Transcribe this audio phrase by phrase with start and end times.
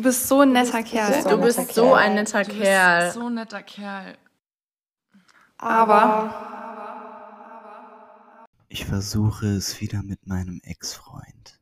[0.00, 1.22] Du bist so ein netter Kerl.
[1.24, 3.04] Du bist so ein netter Du Kerl.
[3.04, 4.16] bist so ein netter Kerl.
[5.58, 6.32] Aber
[8.68, 11.60] Ich versuche es wieder mit meinem Ex-Freund.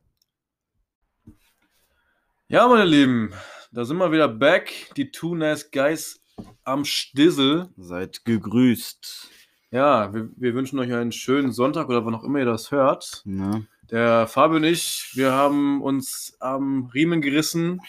[2.47, 3.33] Ja, meine Lieben,
[3.73, 4.89] da sind wir wieder back.
[4.95, 6.21] Die Two Nice Guys
[6.63, 7.67] am Stissel.
[7.75, 9.27] Seid gegrüßt.
[9.71, 13.21] Ja, wir, wir wünschen euch einen schönen Sonntag oder wann auch immer ihr das hört.
[13.25, 13.67] Ne?
[13.91, 17.81] Der Fabio und ich, wir haben uns am Riemen gerissen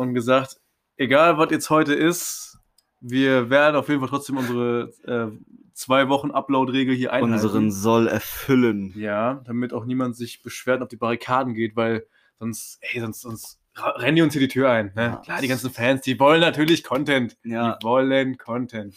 [0.00, 0.60] und gesagt,
[0.96, 2.58] egal was jetzt heute ist,
[3.00, 5.28] wir werden auf jeden Fall trotzdem unsere äh,
[5.74, 7.34] zwei Wochen Upload-Regel hier einhalten.
[7.34, 8.92] Unseren Soll erfüllen.
[8.96, 12.06] Ja, damit auch niemand sich beschwert und auf die Barrikaden geht, weil
[12.38, 14.92] sonst, ey, sonst, sonst rennen die uns hier die Tür ein.
[14.94, 15.02] Ne?
[15.02, 15.16] Ja.
[15.16, 17.36] Klar, die ganzen Fans, die wollen natürlich Content.
[17.44, 17.76] Ja.
[17.76, 18.96] Die wollen Content.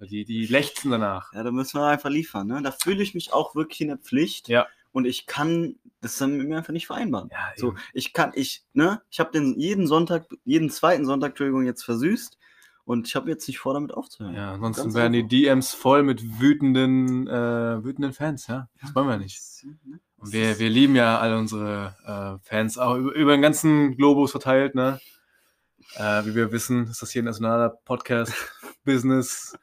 [0.00, 1.32] Die, die lechzen danach.
[1.34, 2.46] Ja, da müssen wir einfach liefern.
[2.46, 2.62] Ne?
[2.62, 4.48] Da fühle ich mich auch wirklich in der Pflicht.
[4.48, 4.66] Ja.
[4.92, 7.28] Und ich kann das dann mit mir einfach nicht vereinbaren.
[7.30, 11.64] Ja, So, ich kann, ich, ne, ich habe den jeden Sonntag, jeden zweiten Sonntag, Entschuldigung,
[11.64, 12.38] jetzt versüßt
[12.84, 14.34] und ich habe jetzt nicht vor, damit aufzuhören.
[14.34, 15.28] Ja, ansonsten Ganz werden die.
[15.28, 18.68] DMs voll mit wütenden, äh, wütenden Fans, ja.
[18.80, 19.40] Das wollen wir nicht.
[19.84, 20.00] Ne?
[20.16, 24.32] Und wir, wir lieben ja alle unsere äh, Fans, auch über, über den ganzen Globus
[24.32, 25.00] verteilt, ne?
[25.94, 29.56] Äh, wie wir wissen, ist das hier ein nationaler Podcast-Business.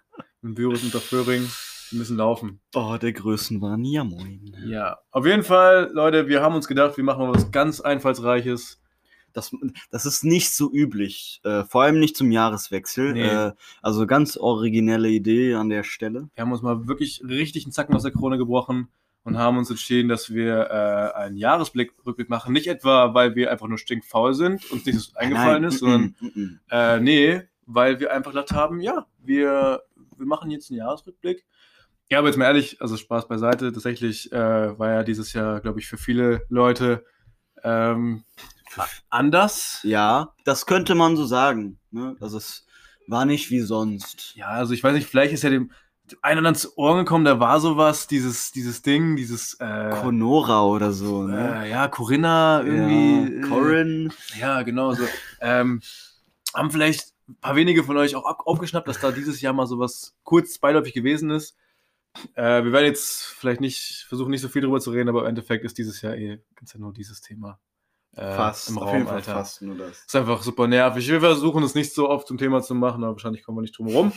[0.44, 1.50] Ein Virus unter Föhring.
[1.90, 2.60] Wir müssen laufen.
[2.76, 4.56] Oh, der Größenwahn, ja moin.
[4.66, 8.82] Ja, auf jeden Fall, Leute, wir haben uns gedacht, wir machen mal was ganz Einfallsreiches.
[9.34, 9.52] Das,
[9.92, 13.14] das ist nicht so üblich, äh, vor allem nicht zum Jahreswechsel.
[13.14, 13.28] Nee.
[13.28, 16.30] Äh, also ganz originelle Idee an der Stelle.
[16.34, 18.90] Wir haben uns mal wirklich richtig einen Zacken aus der Krone gebrochen
[19.24, 22.54] und haben uns entschieden, dass wir äh, einen Jahresblick Rückblick machen.
[22.54, 26.16] Nicht etwa, weil wir einfach nur stinkfaul sind, uns nichts eingefallen Nein, ist, sondern.
[26.72, 29.84] Äh, nee, weil wir einfach gedacht haben, ja, wir,
[30.18, 31.46] wir machen jetzt einen Jahresrückblick.
[32.10, 33.72] Ja, aber jetzt mal ehrlich, also Spaß beiseite.
[33.72, 37.06] Tatsächlich äh, war ja dieses Jahr, glaube ich, für viele Leute
[37.64, 38.24] ähm,
[39.10, 39.80] anders.
[39.84, 41.80] Ja, das könnte man so sagen.
[41.92, 42.16] Ne?
[42.20, 42.66] Also es
[43.08, 44.36] war nicht wie sonst.
[44.36, 45.72] Ja, also ich weiß nicht, vielleicht ist ja dem,
[46.12, 49.90] dem einen oder anderen zu Ohren gekommen, da war sowas, dieses, dieses Ding, dieses äh,
[50.02, 51.24] Conora oder so.
[51.24, 51.64] Ne?
[51.64, 53.42] äh, ja, Corinna irgendwie.
[53.42, 54.14] ja, Corin.
[54.36, 55.04] Äh, ja, genau so.
[55.42, 55.82] ähm,
[56.54, 59.68] haben vielleicht ein paar wenige von euch auch ab- aufgeschnappt, dass da dieses Jahr mal
[59.68, 61.58] sowas kurz beiläufig gewesen ist.
[62.36, 65.28] Äh, wir werden jetzt vielleicht nicht versuchen, nicht so viel drüber zu reden, aber im
[65.28, 67.60] Endeffekt ist dieses Jahr eh ganz ja nur dieses Thema
[68.16, 68.70] äh, fast.
[68.70, 69.34] im auf Raum, jeden Fall Alter.
[69.34, 70.06] fast nur das.
[70.06, 71.08] Ist einfach super nervig.
[71.08, 73.78] Wir versuchen es nicht so oft zum Thema zu machen, aber wahrscheinlich kommen wir nicht
[73.78, 74.14] drum herum.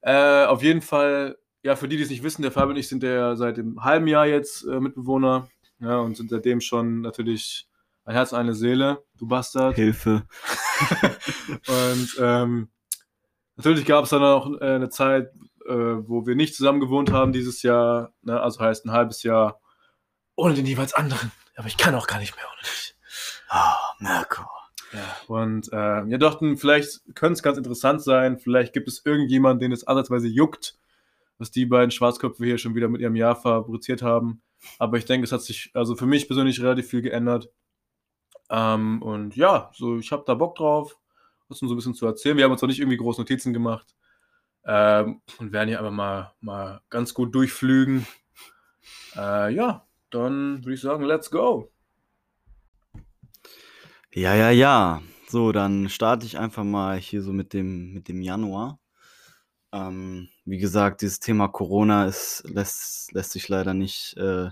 [0.00, 2.88] Äh, auf jeden Fall, ja, für die, die es nicht wissen, der Fabian und ich
[2.88, 5.48] sind ja seit dem halben Jahr jetzt äh, Mitbewohner
[5.80, 7.68] ja, und sind seitdem schon natürlich
[8.04, 9.74] ein Herz eine Seele, du Bastard.
[9.74, 10.24] Hilfe.
[11.66, 12.68] und ähm,
[13.56, 15.32] natürlich gab es dann auch äh, eine Zeit,
[15.68, 18.40] äh, wo wir nicht zusammen gewohnt haben dieses Jahr, ne?
[18.40, 19.60] also heißt ein halbes Jahr
[20.38, 21.32] ohne den jeweils anderen.
[21.56, 22.94] Aber ich kann auch gar nicht mehr ohne dich.
[23.52, 24.42] Oh, Mirko.
[24.92, 28.38] Ja, und äh, wir dachten, vielleicht könnte es ganz interessant sein.
[28.38, 30.78] Vielleicht gibt es irgendjemanden, den es ansatzweise juckt,
[31.38, 34.40] was die beiden Schwarzköpfe hier schon wieder mit ihrem Jahr fabriziert haben.
[34.78, 37.50] Aber ich denke, es hat sich also für mich persönlich relativ viel geändert.
[38.48, 40.96] Ähm, und ja, so ich habe da Bock drauf,
[41.48, 42.36] was uns so ein bisschen zu erzählen.
[42.36, 43.94] Wir haben uns noch nicht irgendwie große Notizen gemacht
[44.68, 48.06] ähm, und werden hier einfach mal, mal ganz gut durchflügen.
[49.16, 51.72] Äh, ja, dann würde ich sagen, let's go.
[54.12, 55.02] Ja, ja, ja.
[55.26, 58.78] So, dann starte ich einfach mal hier so mit dem, mit dem Januar.
[59.72, 64.50] Ähm, wie gesagt, dieses Thema Corona ist, lässt, lässt sich leider nicht, äh,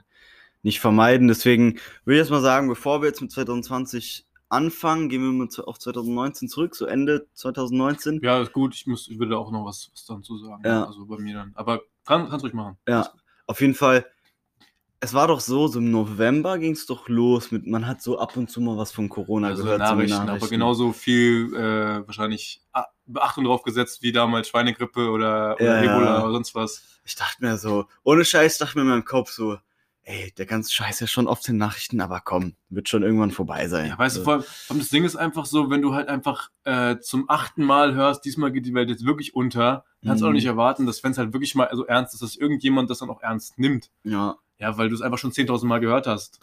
[0.63, 1.29] nicht vermeiden.
[1.29, 5.49] Deswegen würde ich jetzt mal sagen, bevor wir jetzt mit 2020 anfangen, gehen wir mal
[5.49, 8.21] zu- auf 2019 zurück, so Ende 2019.
[8.23, 8.75] Ja, ist gut.
[8.75, 10.63] Ich, muss, ich würde auch noch was, was dann zu sagen.
[10.65, 10.85] Ja.
[10.85, 11.53] Also bei mir dann.
[11.55, 12.77] Aber kann, kannst ruhig machen.
[12.89, 13.11] Ja,
[13.47, 14.07] auf jeden Fall.
[14.99, 18.19] Es war doch so, so im November ging es doch los mit, man hat so
[18.19, 19.81] ab und zu mal was von Corona Also gehört.
[19.81, 22.63] in Nachrichten, aber genauso viel äh, wahrscheinlich
[23.05, 25.93] Beachtung drauf gesetzt wie damals Schweinegrippe oder, oder Ja, ja.
[25.97, 26.83] Ebola oder sonst was.
[27.05, 29.59] Ich dachte mir so, ohne Scheiß, dachte mir in meinem Kopf so,
[30.09, 33.67] ey, der ganze Scheiß ist schon oft in Nachrichten, aber komm, wird schon irgendwann vorbei
[33.69, 33.89] sein.
[33.91, 34.25] Ja, weißt du, So.
[34.25, 34.33] vor
[34.71, 38.25] allem, das Ding ist einfach so, wenn du halt einfach äh, zum achten Mal hörst,
[38.25, 40.37] diesmal geht die Welt jetzt wirklich unter, kannst du auch Mhm.
[40.37, 43.11] nicht erwarten, dass wenn es halt wirklich mal so ernst ist, dass irgendjemand das dann
[43.11, 43.91] auch ernst nimmt.
[44.05, 44.37] Ja.
[44.59, 46.41] Ja, weil du es einfach schon 10.000 Mal gehört hast.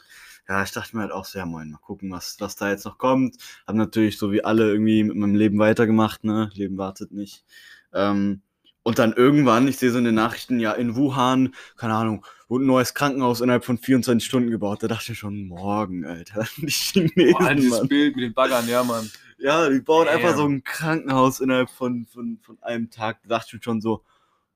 [0.47, 2.83] ja, ich dachte mir halt auch so, ja moin, mal gucken, was, was da jetzt
[2.85, 3.37] noch kommt.
[3.65, 6.49] Hab natürlich so wie alle irgendwie mit meinem Leben weitergemacht, ne?
[6.53, 7.45] Leben wartet nicht.
[7.93, 8.41] Ähm,
[8.83, 12.65] und dann irgendwann, ich sehe so in den Nachrichten, ja, in Wuhan, keine Ahnung, wurde
[12.65, 14.83] ein neues Krankenhaus innerhalb von 24 Stunden gebaut.
[14.83, 16.45] Da dachte ich schon, morgen, Alter.
[16.57, 17.87] Die Chinesen, Boah, dieses Mann.
[17.87, 19.09] Bild mit den Baggern, ja, Mann.
[19.39, 20.37] Ja, die bauen einfach Damn.
[20.37, 23.21] so ein Krankenhaus innerhalb von, von, von einem Tag.
[23.23, 24.03] Da dachte ich schon so,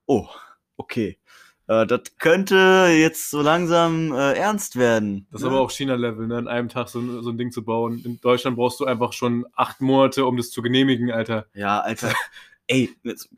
[0.06, 0.26] oh,
[0.78, 1.18] okay.
[1.66, 5.26] Äh, das könnte jetzt so langsam äh, ernst werden.
[5.30, 5.50] Das ist ne?
[5.50, 6.38] aber auch China-Level, ne?
[6.38, 8.00] In einem Tag so, ein- so ein Ding zu bauen.
[8.04, 11.46] In Deutschland brauchst du einfach schon acht Monate, um das zu genehmigen, Alter.
[11.52, 12.12] Ja, Alter.
[12.66, 13.28] Ey, jetzt,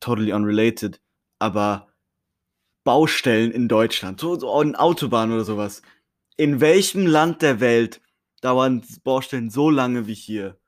[0.00, 1.00] totally unrelated,
[1.38, 1.88] aber
[2.84, 5.82] Baustellen in Deutschland, so, so in Autobahnen oder sowas.
[6.36, 8.00] In welchem Land der Welt
[8.42, 10.58] dauern Baustellen so lange wie hier?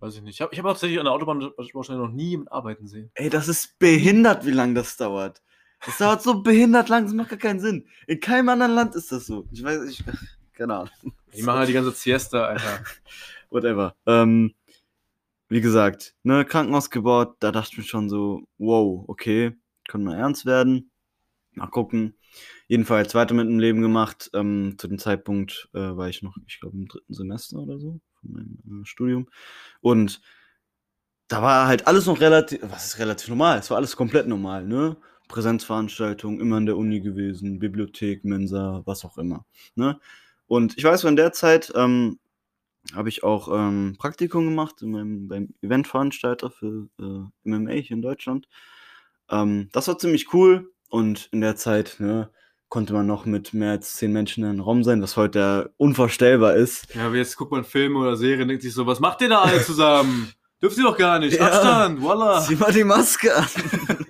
[0.00, 0.34] Weiß ich nicht.
[0.34, 3.10] Ich habe hab tatsächlich an der Autobahnbaustelle noch nie jemand arbeiten sehen.
[3.14, 5.42] Ey, das ist behindert, wie lange das dauert.
[5.86, 7.86] Das dauert so behindert lang, das macht gar keinen Sinn.
[8.06, 9.46] In keinem anderen Land ist das so.
[9.52, 10.04] Ich weiß, ich,
[10.52, 10.90] keine Ahnung.
[11.34, 12.84] Die machen halt die ganze Siesta, Alter.
[13.50, 13.94] Whatever.
[14.06, 14.54] Ähm,
[15.52, 19.52] wie gesagt, ne, Krankenhaus gebaut, da dachte ich mir schon so, wow, okay,
[19.86, 20.90] können wir ernst werden.
[21.52, 22.14] Mal gucken.
[22.68, 24.30] Jedenfalls weiter mit dem Leben gemacht.
[24.32, 28.00] Ähm, zu dem Zeitpunkt äh, war ich noch, ich glaube, im dritten Semester oder so
[28.18, 29.28] von meinem äh, Studium.
[29.82, 30.22] Und
[31.28, 33.58] da war halt alles noch relativ, was ist relativ normal?
[33.58, 34.96] Es war alles komplett normal, ne?
[35.28, 39.44] Präsenzveranstaltungen, immer in der Uni gewesen, Bibliothek, Mensa, was auch immer.
[39.74, 40.00] Ne?
[40.46, 42.18] Und ich weiß, in der Zeit ähm,
[42.94, 48.02] habe ich auch ähm, Praktikum gemacht in meinem, beim Eventveranstalter für äh, MMA hier in
[48.02, 48.48] Deutschland.
[49.30, 52.30] Ähm, das war ziemlich cool und in der Zeit ne,
[52.68, 56.54] konnte man noch mit mehr als zehn Menschen in einem Raum sein, was heute unvorstellbar
[56.54, 56.94] ist.
[56.94, 59.42] Ja, aber jetzt guckt man Filme oder Serien, denkt sich so, was macht ihr da
[59.42, 60.32] alle zusammen?
[60.62, 61.36] Dürft ihr doch gar nicht.
[61.36, 61.46] Ja.
[61.46, 62.40] Abstand, voila.
[62.40, 63.46] Zieh mal die Maske an.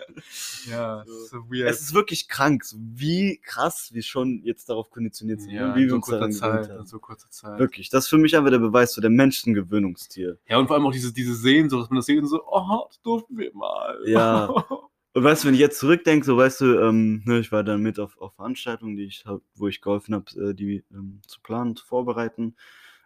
[0.70, 1.70] Ja, ist so weird.
[1.70, 5.82] es ist wirklich krank, so wie krass wir schon jetzt darauf konditioniert sind, ja, wie
[5.82, 6.70] in wir so uns kurzer Zeit.
[6.70, 6.86] haben.
[6.86, 7.58] So kurzer Zeit.
[7.58, 10.38] Wirklich, das ist für mich einfach der Beweis, so der Mensch ist ein Gewöhnungstier.
[10.48, 12.84] Ja, und vor allem auch diese, diese Sehnsucht, dass man das sieht und so, oh,
[12.88, 13.98] das durften wir mal.
[14.06, 14.48] Ja.
[15.14, 17.82] Und weißt du, wenn ich jetzt zurückdenke, so weißt du, ähm, ne, ich war dann
[17.82, 21.38] mit auf, auf Veranstaltungen, die ich hab, wo ich geholfen habe, äh, die ähm, zu
[21.42, 22.56] planen, zu vorbereiten.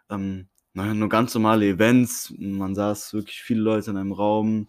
[0.09, 2.33] Ähm, naja, nur ganz normale Events.
[2.37, 4.67] Man saß wirklich viele Leute in einem Raum,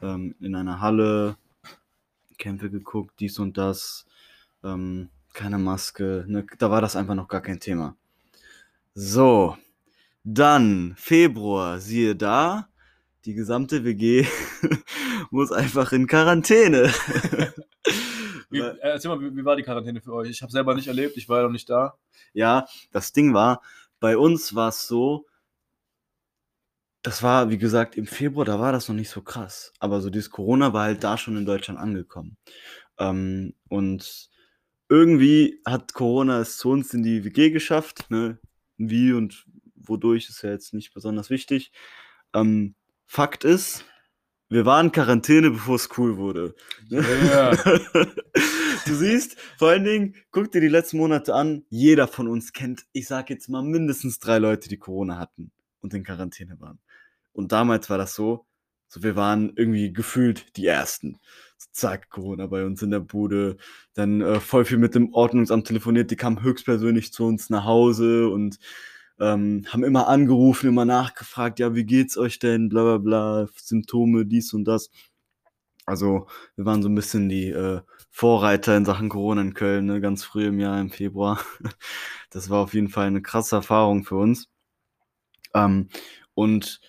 [0.00, 1.36] ähm, in einer Halle,
[2.38, 4.06] Kämpfe geguckt, dies und das,
[4.64, 6.24] ähm, keine Maske.
[6.26, 7.96] Ne, da war das einfach noch gar kein Thema.
[8.94, 9.56] So,
[10.24, 12.68] dann Februar, siehe da,
[13.24, 14.26] die gesamte WG
[15.30, 16.92] muss einfach in Quarantäne.
[18.50, 20.30] Wie, äh, erzähl mal, wie, wie war die Quarantäne für euch?
[20.30, 21.98] Ich habe selber nicht erlebt, ich war ja noch nicht da.
[22.32, 23.60] Ja, das Ding war,
[24.00, 25.26] bei uns war es so,
[27.08, 29.72] das war, wie gesagt, im Februar, da war das noch nicht so krass.
[29.78, 32.36] Aber so dieses Corona war halt da schon in Deutschland angekommen.
[32.98, 34.28] Ähm, und
[34.90, 38.10] irgendwie hat Corona es zu uns in die WG geschafft.
[38.10, 38.38] Ne?
[38.76, 41.72] Wie und wodurch ist ja jetzt nicht besonders wichtig.
[42.34, 42.74] Ähm,
[43.06, 43.86] Fakt ist,
[44.50, 46.54] wir waren Quarantäne, bevor es cool wurde.
[46.90, 47.52] Ja.
[48.84, 51.64] du siehst, vor allen Dingen, guck dir die letzten Monate an.
[51.70, 55.94] Jeder von uns kennt, ich sag jetzt mal, mindestens drei Leute, die Corona hatten und
[55.94, 56.78] in Quarantäne waren.
[57.38, 58.46] Und damals war das so,
[58.88, 61.20] so wir waren irgendwie gefühlt die Ersten.
[61.70, 63.58] Zack, Corona bei uns in der Bude.
[63.94, 66.10] Dann äh, voll viel mit dem Ordnungsamt telefoniert.
[66.10, 68.58] Die kamen höchstpersönlich zu uns nach Hause und
[69.20, 74.26] ähm, haben immer angerufen, immer nachgefragt, ja, wie geht's euch denn, bla bla bla, Symptome,
[74.26, 74.90] dies und das.
[75.86, 76.26] Also
[76.56, 80.24] wir waren so ein bisschen die äh, Vorreiter in Sachen Corona in Köln, ne, ganz
[80.24, 81.40] früh im Jahr, im Februar.
[82.30, 84.50] Das war auf jeden Fall eine krasse Erfahrung für uns.
[85.54, 85.88] Ähm,
[86.34, 86.80] und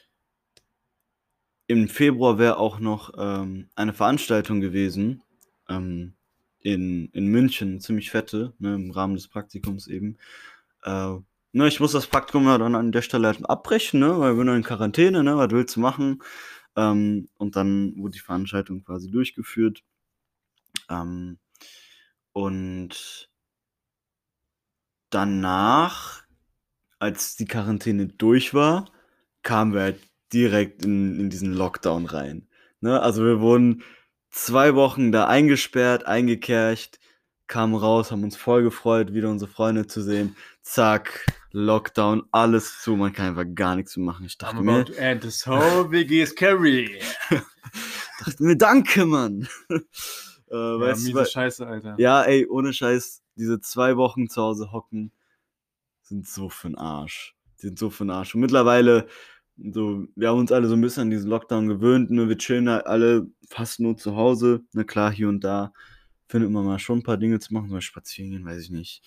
[1.69, 5.21] im Februar wäre auch noch ähm, eine Veranstaltung gewesen
[5.69, 6.16] ähm,
[6.62, 10.18] in, in München, ziemlich fette, ne, im Rahmen des Praktikums eben.
[10.83, 11.18] Äh,
[11.51, 14.45] ne, ich muss das Praktikum ja dann an der Stelle halt abbrechen, ne, weil wir
[14.45, 16.24] noch in Quarantäne, ne, was willst du machen?
[16.75, 19.84] Ähm, und dann wurde die Veranstaltung quasi durchgeführt.
[20.89, 21.38] Ähm,
[22.34, 23.29] und
[25.12, 26.24] danach,
[26.98, 28.91] als die Quarantäne durch war,
[29.44, 32.48] kamen wir halt direkt in, in diesen Lockdown rein.
[32.81, 33.01] Ne?
[33.01, 33.83] Also wir wurden
[34.29, 37.00] zwei Wochen da eingesperrt, eingekercht,
[37.48, 40.36] kamen raus, haben uns voll gefreut, wieder unsere Freunde zu sehen.
[40.62, 44.25] Zack, Lockdown, alles zu, man kann einfach gar nichts mehr machen.
[44.27, 47.00] Ich dachte I'm mir, about to end this whole WG scary.
[48.25, 49.48] dachte mir, danke, Mann.
[49.69, 49.79] äh,
[50.51, 51.95] Ja, weißt du, miese weil- Scheiße, Alter.
[51.98, 55.12] ja, ey, ohne Scheiß, diese zwei Wochen zu Hause hocken
[56.03, 57.36] sind so für den Arsch.
[57.57, 58.36] Die sind so für den Arsch.
[58.36, 59.07] Und mittlerweile,
[59.74, 62.30] so, wir haben uns alle so ein bisschen an diesen Lockdown gewöhnt, ne?
[62.30, 64.62] Wir chillen halt alle fast nur zu Hause.
[64.74, 65.74] Na klar, hier und da
[66.28, 68.70] findet man mal schon ein paar Dinge zu machen, zum Beispiel spazieren gehen, weiß ich
[68.70, 69.01] nicht.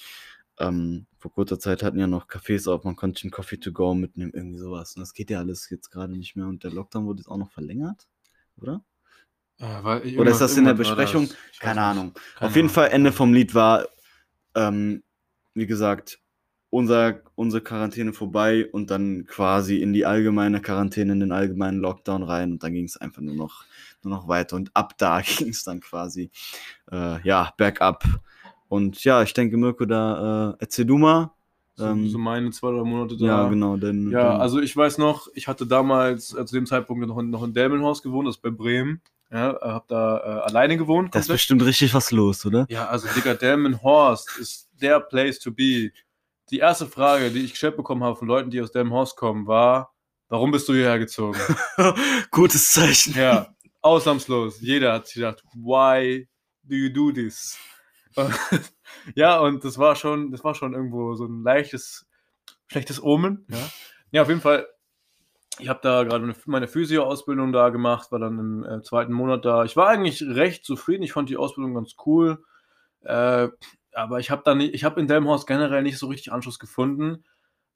[0.58, 3.94] Ähm, vor kurzer Zeit hatten ja noch Cafés auf, man konnte einen Coffee to go
[3.94, 4.96] mitnehmen, irgendwie sowas.
[4.96, 6.46] Und das geht ja alles jetzt gerade nicht mehr.
[6.46, 8.08] Und der Lockdown wurde jetzt auch noch verlängert,
[8.56, 8.84] oder?
[9.58, 11.28] Ja, weil Oder ist das in der Besprechung?
[11.60, 11.82] Keine.
[11.82, 12.12] Ahnung.
[12.34, 12.74] Keine Auf jeden Ahnung.
[12.74, 13.86] Fall, Ende vom Lied war,
[14.54, 15.02] ähm,
[15.54, 16.21] wie gesagt,
[16.72, 22.22] unser, unsere Quarantäne vorbei und dann quasi in die allgemeine Quarantäne, in den allgemeinen Lockdown
[22.22, 23.64] rein und dann ging es einfach nur noch,
[24.02, 26.30] nur noch weiter und ab da ging es dann quasi,
[26.90, 28.02] äh, ja, bergab.
[28.68, 31.30] Und ja, ich denke, Mirko, da äh, erzähl du mal.
[31.74, 33.24] So, Ähm, so meine zwei, drei Monate da.
[33.26, 34.10] Ja, genau, denn.
[34.10, 37.28] Ja, denn- also ich weiß noch, ich hatte damals äh, zu dem Zeitpunkt noch in,
[37.28, 39.02] noch in Delmenhorst gewohnt, das ist bei Bremen.
[39.30, 41.14] Ja, äh, hab da äh, alleine gewohnt.
[41.14, 41.34] da ist komplett.
[41.36, 42.64] bestimmt richtig was los, oder?
[42.70, 45.90] Ja, also Digga, Delmenhorst ist der Place to be.
[46.50, 49.94] Die erste Frage, die ich gestellt bekommen habe von Leuten, die aus Delmenhorst kommen, war,
[50.28, 51.38] warum bist du hierher gezogen?
[52.30, 53.14] Gutes Zeichen.
[53.16, 54.60] ja, ausnahmslos.
[54.60, 56.28] Jeder hat sich gedacht, why
[56.64, 57.58] do you do this?
[59.14, 62.06] ja, und das war schon, das war schon irgendwo so ein leichtes,
[62.66, 63.46] schlechtes Omen.
[63.48, 63.70] Ja,
[64.10, 64.66] ja auf jeden Fall.
[65.58, 69.44] Ich habe da gerade eine- meine Physio-Ausbildung da gemacht, war dann im äh, zweiten Monat
[69.44, 69.64] da.
[69.64, 71.02] Ich war eigentlich recht zufrieden.
[71.02, 72.42] Ich fand die Ausbildung ganz cool.
[73.02, 73.48] Äh,
[73.92, 77.24] aber ich habe da nicht, ich habe in Delmenhorst generell nicht so richtig Anschluss gefunden,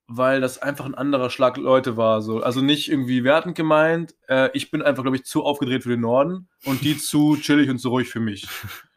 [0.09, 2.23] weil das einfach ein anderer Schlag Leute war.
[2.23, 2.41] So.
[2.41, 4.15] Also nicht irgendwie wertend gemeint.
[4.29, 7.69] Äh, ich bin einfach, glaube ich, zu aufgedreht für den Norden und die zu chillig
[7.69, 8.47] und zu ruhig für mich.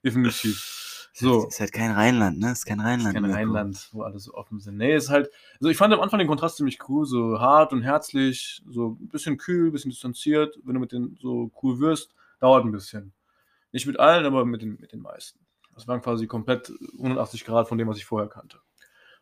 [0.04, 1.10] Definitiv.
[1.14, 1.48] So.
[1.48, 2.52] Ist halt kein Rheinland, ne?
[2.52, 3.14] Ist kein Rheinland.
[3.14, 3.38] Kein Mirko.
[3.38, 4.78] Rheinland, wo alle so offen sind.
[4.78, 5.30] Nee, ist halt.
[5.60, 9.10] Also ich fand am Anfang den Kontrast ziemlich cool, so hart und herzlich, so ein
[9.10, 10.58] bisschen kühl, ein bisschen distanziert.
[10.64, 13.12] Wenn du mit denen so cool wirst, dauert ein bisschen.
[13.74, 15.40] Nicht mit allen, aber mit den, mit den meisten.
[15.80, 18.58] Das waren quasi komplett 180 Grad von dem, was ich vorher kannte.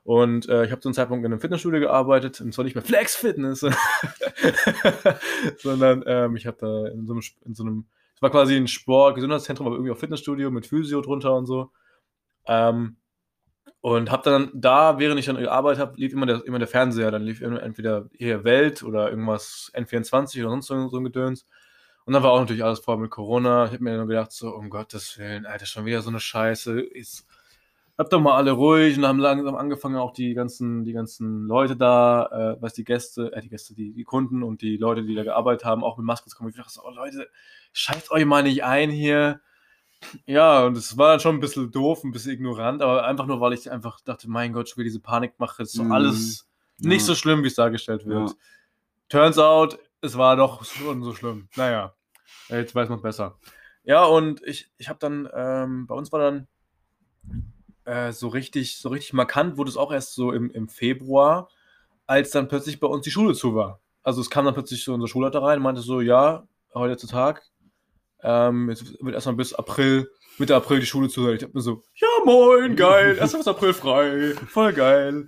[0.03, 2.83] Und äh, ich habe zu einem Zeitpunkt in einem Fitnessstudio gearbeitet, und zwar nicht mehr
[2.83, 3.59] Flex Fitness,
[5.57, 7.85] sondern ähm, ich habe da in so einem, in so einem,
[8.15, 11.71] es war quasi ein Sport, Gesundheitszentrum, aber irgendwie auch Fitnessstudio mit Physio drunter und so.
[12.47, 12.95] Ähm,
[13.81, 17.11] und habe dann da, während ich dann gearbeitet habe, lief immer der, immer der Fernseher.
[17.11, 21.45] Dann lief entweder hier Welt oder irgendwas N24 oder sonst so, so ein Gedöns.
[22.07, 23.65] Und dann war auch natürlich alles voll mit Corona.
[23.65, 26.79] Ich habe mir dann gedacht, so, um Gottes Willen, Alter, schon wieder so eine Scheiße.
[26.79, 27.27] Ist,
[27.97, 31.75] hab doch mal alle ruhig und haben langsam angefangen, auch die ganzen, die ganzen Leute
[31.75, 35.15] da, äh, was die Gäste, äh, die Gäste, die, die Kunden und die Leute, die
[35.15, 36.49] da gearbeitet haben, auch mit Masken zu kommen.
[36.49, 37.27] Ich dachte so, oh Leute,
[37.73, 39.41] scheißt euch mal nicht ein hier.
[40.27, 43.41] Ja, und es war dann schon ein bisschen doof, ein bisschen ignorant, aber einfach nur,
[43.41, 45.91] weil ich einfach dachte, mein Gott, schon wieder diese Panikmache, ist so Mhm.
[45.91, 46.47] alles
[46.79, 47.07] nicht Ja.
[47.07, 48.29] so schlimm, wie es dargestellt wird.
[48.29, 48.35] Ja.
[49.09, 51.49] Turns out, es war doch schon so schlimm.
[51.55, 51.93] Naja,
[52.49, 53.37] jetzt weiß man besser.
[53.83, 56.47] Ja, und ich, ich habe dann, ähm, bei uns war dann
[57.85, 61.49] äh, so richtig, so richtig markant, wurde es auch erst so im, im Februar,
[62.05, 63.79] als dann plötzlich bei uns die Schule zu war.
[64.03, 67.07] Also es kam dann plötzlich so unser Schulleiter rein und meinte so, ja, heute letzter
[67.07, 67.43] Tag,
[68.21, 71.35] ähm, jetzt wird erstmal bis April, Mitte April die Schule zu sein.
[71.35, 75.27] Ich hab mir so, ja moin, geil, erst bis April frei, voll geil.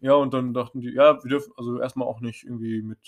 [0.00, 2.98] Ja, und dann dachten die, ja, wir dürfen also erstmal auch nicht irgendwie mit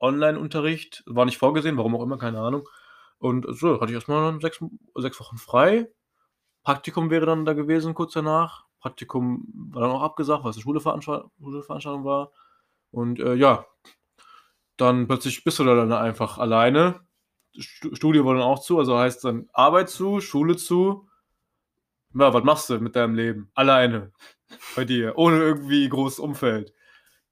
[0.00, 2.68] Online-Unterricht, war nicht vorgesehen, warum auch immer, keine Ahnung.
[3.18, 4.62] Und so, hatte ich erstmal sechs,
[4.94, 5.90] sechs Wochen frei.
[6.62, 8.66] Praktikum wäre dann da gewesen kurz danach.
[8.80, 12.30] Praktikum war dann auch abgesagt, weil es eine Schulveranstaltung, Schulveranstaltung war.
[12.90, 13.66] Und äh, ja,
[14.76, 17.00] dann plötzlich bist du da dann einfach alleine.
[17.58, 21.08] Stu- Studio war dann auch zu, also heißt dann Arbeit zu, Schule zu.
[22.14, 23.50] Ja, was machst du mit deinem Leben?
[23.54, 24.12] Alleine.
[24.76, 26.72] Bei dir, ohne irgendwie großes Umfeld.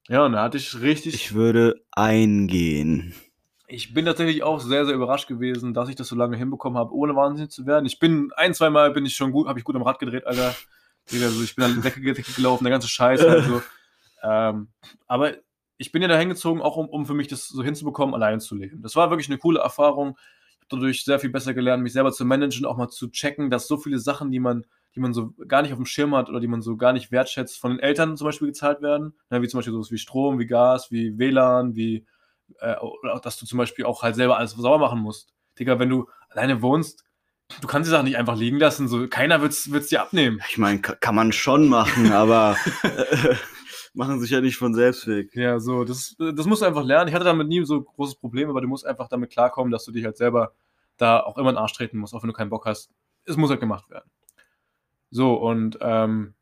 [0.09, 1.15] Ja, und da hatte ich richtig.
[1.15, 3.15] Ich würde eingehen.
[3.69, 6.95] Ich bin tatsächlich auch sehr, sehr überrascht gewesen, dass ich das so lange hinbekommen habe,
[6.95, 7.87] ohne wahnsinnig zu werden.
[7.87, 10.27] Ich bin ein, zwei Mal bin ich schon gut, habe ich gut am Rad gedreht,
[10.27, 10.55] Alter.
[11.13, 13.21] Also ich bin an die Decke, Decke gelaufen, der ganze Scheiß.
[13.27, 13.63] Also.
[14.23, 14.69] ähm,
[15.07, 15.35] aber
[15.79, 18.55] ich bin ja da hingezogen, auch um, um für mich das so hinzubekommen, allein zu
[18.55, 18.83] leben.
[18.83, 20.17] Das war wirklich eine coole Erfahrung.
[20.69, 23.77] Dadurch sehr viel besser gelernt, mich selber zu managen, auch mal zu checken, dass so
[23.77, 26.49] viele Sachen, die man, die man so gar nicht auf dem Schirm hat oder die
[26.49, 29.15] man so gar nicht wertschätzt, von den Eltern zum Beispiel gezahlt werden.
[29.31, 32.07] Ja, wie zum Beispiel sowas wie Strom, wie Gas, wie WLAN, wie
[32.59, 35.33] äh, oder dass du zum Beispiel auch halt selber alles sauber machen musst.
[35.59, 37.05] Digga, wenn du alleine wohnst,
[37.61, 38.89] du kannst die Sachen nicht einfach liegen lassen.
[38.89, 40.41] So, keiner wird es dir abnehmen.
[40.49, 43.35] Ich meine, kann man schon machen, aber äh,
[43.97, 45.35] machen sich ja nicht von selbst weg.
[45.35, 47.09] Ja, so, das, das musst du einfach lernen.
[47.09, 49.93] Ich hatte damit nie so großes Problem, aber du musst einfach damit klarkommen, dass du
[49.93, 50.53] dich halt selber
[50.99, 52.91] da auch immer in den Arsch treten musst, auch wenn du keinen Bock hast.
[53.25, 54.11] Es muss halt gemacht werden.
[55.11, 56.35] So, und ähm,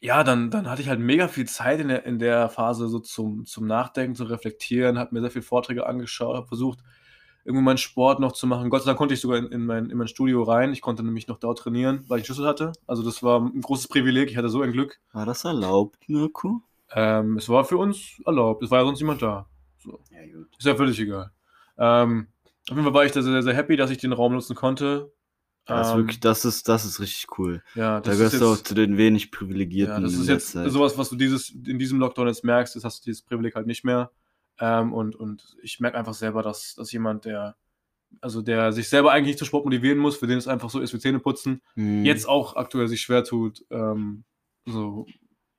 [0.00, 3.00] ja, dann, dann hatte ich halt mega viel Zeit in der, in der Phase so
[3.00, 6.80] zum, zum Nachdenken, zu reflektieren, habe mir sehr viele Vorträge angeschaut, habe versucht,
[7.46, 8.68] irgendwie meinen Sport noch zu machen.
[8.70, 10.72] Gott sei Dank konnte ich sogar in, in, mein, in mein Studio rein.
[10.72, 12.72] Ich konnte nämlich noch dort trainieren, weil ich Schlüssel hatte.
[12.86, 14.30] Also das war ein großes Privileg.
[14.30, 14.98] Ich hatte so ein Glück.
[15.12, 16.60] War das erlaubt, Mirko?
[16.92, 18.62] Ähm, es war für uns erlaubt.
[18.62, 19.46] Es war ja sonst niemand da.
[19.78, 20.00] So.
[20.10, 20.48] Ja, gut.
[20.58, 21.30] Ist ja völlig egal.
[21.78, 22.28] Ähm,
[22.68, 25.12] auf jeden Fall war ich da sehr, sehr happy, dass ich den Raum nutzen konnte.
[25.66, 27.62] Das, ist Ähm, wirklich, das, ist, das ist richtig cool.
[27.74, 29.94] ja, Da gehörst ist du auch zu den wenig Privilegierten.
[29.96, 33.00] ja, das ist jetzt sowas, was du dieses, in diesem Lockdown jetzt merkst, das hast
[33.00, 34.10] du dieses Privileg halt nicht mehr.
[34.58, 37.56] Ähm, und, und ich merke einfach selber, dass, dass jemand, der,
[38.20, 40.80] also der sich selber eigentlich nicht zum Sport motivieren muss, für den es einfach so
[40.80, 42.04] ist wie Zähne putzen, Hm.
[42.04, 44.24] jetzt auch aktuell sich schwer tut, ähm,
[44.64, 45.06] so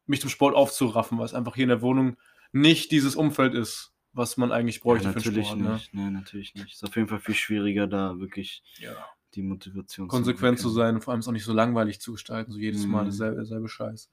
[0.06, 2.18] mich zum Sport aufzuraffen, weil es einfach hier in der Wohnung
[2.54, 5.60] nicht dieses Umfeld ist, was man eigentlich bräuchte ja, für den natürlich Sport.
[5.60, 5.74] Ne?
[5.74, 5.94] nicht.
[5.94, 6.74] Nee, natürlich nicht.
[6.74, 8.96] Ist auf jeden Fall viel schwieriger, da wirklich Ja.
[9.36, 10.88] die Motivation konsequent zu entwickeln.
[10.88, 13.08] sein und vor allem es auch nicht so langweilig zu gestalten, so jedes Mal Mhm.
[13.08, 14.10] dasselbe, derselbe Scheiß.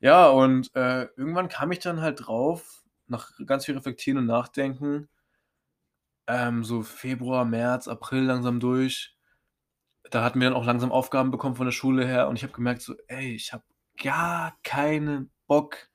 [0.00, 5.08] Ja, und äh, irgendwann kam ich dann halt drauf, nach ganz viel Reflektieren und Nachdenken,
[6.26, 9.16] ähm, so Februar, März, April langsam durch.
[10.10, 12.52] Da hatten wir dann auch langsam Aufgaben bekommen von der Schule her und ich habe
[12.52, 13.64] gemerkt, so, ey, ich habe
[14.02, 15.88] gar keinen Bock,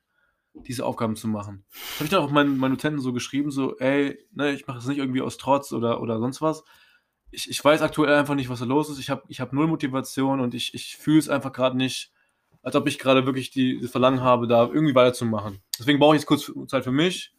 [0.53, 1.65] diese Aufgaben zu machen.
[1.95, 4.87] Habe ich dann auch meinen, meinen Notenten so geschrieben, so, ey, ne, ich mache das
[4.87, 6.63] nicht irgendwie aus Trotz oder, oder sonst was.
[7.31, 8.99] Ich, ich weiß aktuell einfach nicht, was da los ist.
[8.99, 12.11] Ich habe ich hab null Motivation und ich, ich fühle es einfach gerade nicht,
[12.63, 15.61] als ob ich gerade wirklich die, die Verlangen habe, da irgendwie weiterzumachen.
[15.79, 17.33] Deswegen brauche ich jetzt kurz Zeit für mich.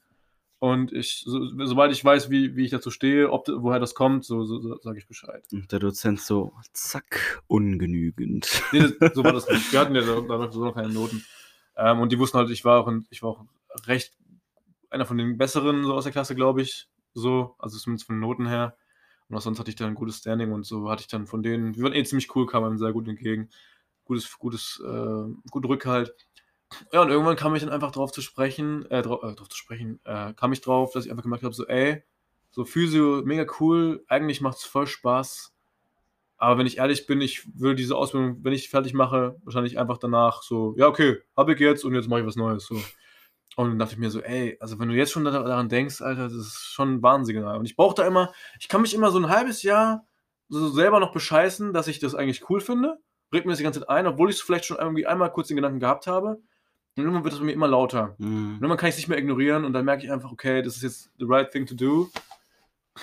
[0.58, 4.26] Und ich, so, sobald ich weiß, wie, wie ich dazu stehe, ob, woher das kommt,
[4.26, 5.42] so, so, so sage ich Bescheid.
[5.52, 8.62] Und der Dozent so, zack, ungenügend.
[8.72, 9.72] Nee, das, so war das nicht.
[9.72, 11.24] Wir hatten ja da da noch so noch keine Noten.
[11.76, 13.44] Ähm, und die wussten halt, ich war auch, ein, ich war auch
[13.86, 14.12] recht
[14.90, 16.88] einer von den Besseren so aus der Klasse, glaube ich.
[17.14, 18.76] So, also zumindest von den Noten her.
[19.28, 21.42] Und auch sonst hatte ich dann ein gutes Standing und so hatte ich dann von
[21.42, 23.48] denen, wir waren eh ziemlich cool, kamen einem sehr gut entgegen.
[24.04, 26.12] Gutes, gutes, äh, guten Rückhalt.
[26.92, 29.56] Ja, und irgendwann kam ich dann einfach drauf zu sprechen, äh, drauf, äh, drauf zu
[29.56, 32.02] sprechen, äh, kam ich drauf, dass ich einfach gemerkt habe, so, ey,
[32.50, 35.52] so Physio, mega cool, eigentlich macht es voll Spaß.
[36.38, 39.98] Aber wenn ich ehrlich bin, ich würde diese Ausbildung, wenn ich fertig mache, wahrscheinlich einfach
[39.98, 42.66] danach so, ja, okay, habe ich jetzt und jetzt mache ich was Neues.
[42.66, 42.76] So.
[43.56, 46.00] Und dann dachte ich mir so, ey, also wenn du jetzt schon da- daran denkst,
[46.00, 47.58] Alter, das ist schon Warnsignal.
[47.58, 50.06] Und ich brauche da immer, ich kann mich immer so ein halbes Jahr
[50.48, 52.98] so selber noch bescheißen, dass ich das eigentlich cool finde.
[53.32, 55.48] Regt mir das die ganze Zeit ein, obwohl ich es vielleicht schon irgendwie einmal kurz
[55.48, 56.40] den Gedanken gehabt habe.
[56.96, 58.14] Und irgendwann wird es bei mir immer lauter.
[58.18, 58.52] Und Mhm.
[58.54, 60.82] irgendwann kann ich es nicht mehr ignorieren und dann merke ich einfach, okay, das ist
[60.82, 62.10] jetzt the right thing to do.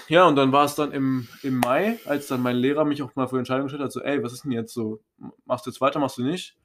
[0.10, 3.15] Ja, und dann war es dann im, im Mai, als dann mein Lehrer mich auch
[3.15, 5.01] mal vor die Entscheidung gestellt hat, so, ey, was ist denn jetzt so?
[5.46, 6.58] Machst du jetzt weiter, machst du nicht?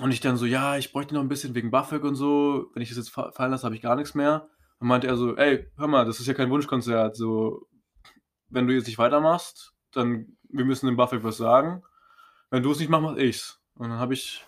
[0.00, 2.70] Und ich dann so, ja, ich bräuchte noch ein bisschen wegen BAföG und so.
[2.72, 4.48] Wenn ich das jetzt fa- fallen lasse, habe ich gar nichts mehr.
[4.78, 7.16] Und meinte er so, ey, hör mal, das ist ja kein Wunschkonzert.
[7.16, 7.66] So,
[8.48, 11.82] wenn du jetzt nicht weitermachst, dann, wir müssen dem BAföG was sagen.
[12.50, 13.60] Wenn du es nicht machst, mach ich's.
[13.74, 14.46] Und dann habe ich,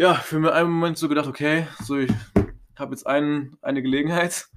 [0.00, 2.10] ja, für mir einen Moment so gedacht, okay, so, ich
[2.78, 4.48] habe jetzt einen, eine Gelegenheit.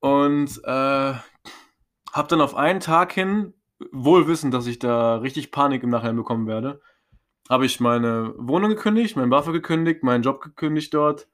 [0.00, 1.12] Und äh,
[2.12, 3.52] habe dann auf einen Tag hin,
[3.92, 6.80] wohl wissend, dass ich da richtig Panik im Nachhinein bekommen werde,
[7.50, 11.28] habe ich meine Wohnung gekündigt, meinen BAföG gekündigt, meinen Job gekündigt dort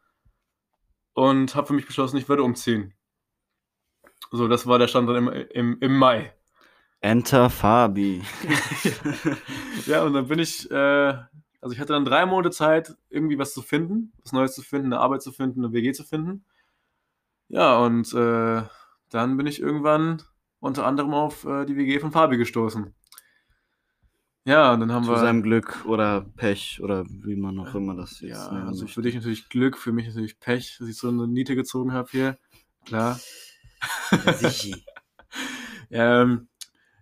[1.12, 2.94] und habe für mich beschlossen, ich werde umziehen.
[4.32, 6.34] So, das war der Stand dann im, im, im Mai.
[7.00, 8.22] Enter Fabi.
[9.86, 11.14] Ja, und dann bin ich, äh,
[11.64, 14.92] also ich hatte dann drei Monate Zeit, irgendwie was zu finden, was Neues zu finden,
[14.92, 16.44] eine Arbeit zu finden, eine WG zu finden.
[17.48, 18.62] Ja, und äh,
[19.08, 20.22] dann bin ich irgendwann
[20.60, 22.94] unter anderem auf äh, die WG von Fabi gestoßen.
[24.44, 25.18] Ja, und dann haben Zu wir.
[25.20, 29.00] seinem Glück oder Pech oder wie man auch immer das jetzt ja, nennen also für
[29.00, 32.38] dich natürlich Glück, für mich natürlich Pech, dass ich so eine Niete gezogen habe hier.
[32.84, 33.18] Klar.
[34.36, 34.84] Sichi.
[35.90, 36.48] Ähm,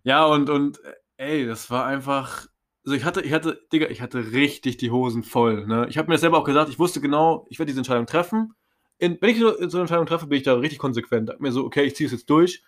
[0.03, 2.47] ja, und, und äh, ey, das war einfach.
[2.85, 5.67] Also ich hatte, ich hatte, Digga, ich hatte richtig die Hosen voll.
[5.67, 5.87] Ne?
[5.89, 8.55] Ich habe mir das selber auch gesagt, ich wusste genau, ich werde diese Entscheidung treffen.
[8.99, 11.31] In, wenn ich so, so eine Entscheidung treffe, bin ich da richtig konsequent.
[11.31, 12.63] Hab mir so, okay, ich ziehe es jetzt durch.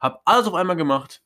[0.00, 1.22] Hab alles auf einmal gemacht.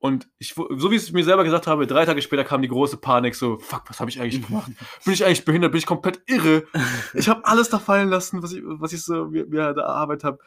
[0.00, 2.68] Und ich, so wie ich es mir selber gesagt habe, drei Tage später kam die
[2.68, 4.70] große Panik, so, fuck, was habe ich eigentlich gemacht?
[5.04, 5.72] Bin ich eigentlich behindert?
[5.72, 6.64] Bin ich komplett irre?
[7.14, 10.24] Ich habe alles da fallen lassen, was ich, was ich so mir, mir da erarbeitet
[10.24, 10.38] habe.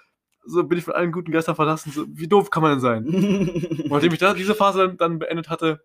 [0.45, 1.91] So bin ich von allen guten Geistern verlassen.
[1.91, 3.05] So, wie doof kann man denn sein?
[3.05, 5.83] Und nachdem ich da diese Phase dann, dann beendet hatte,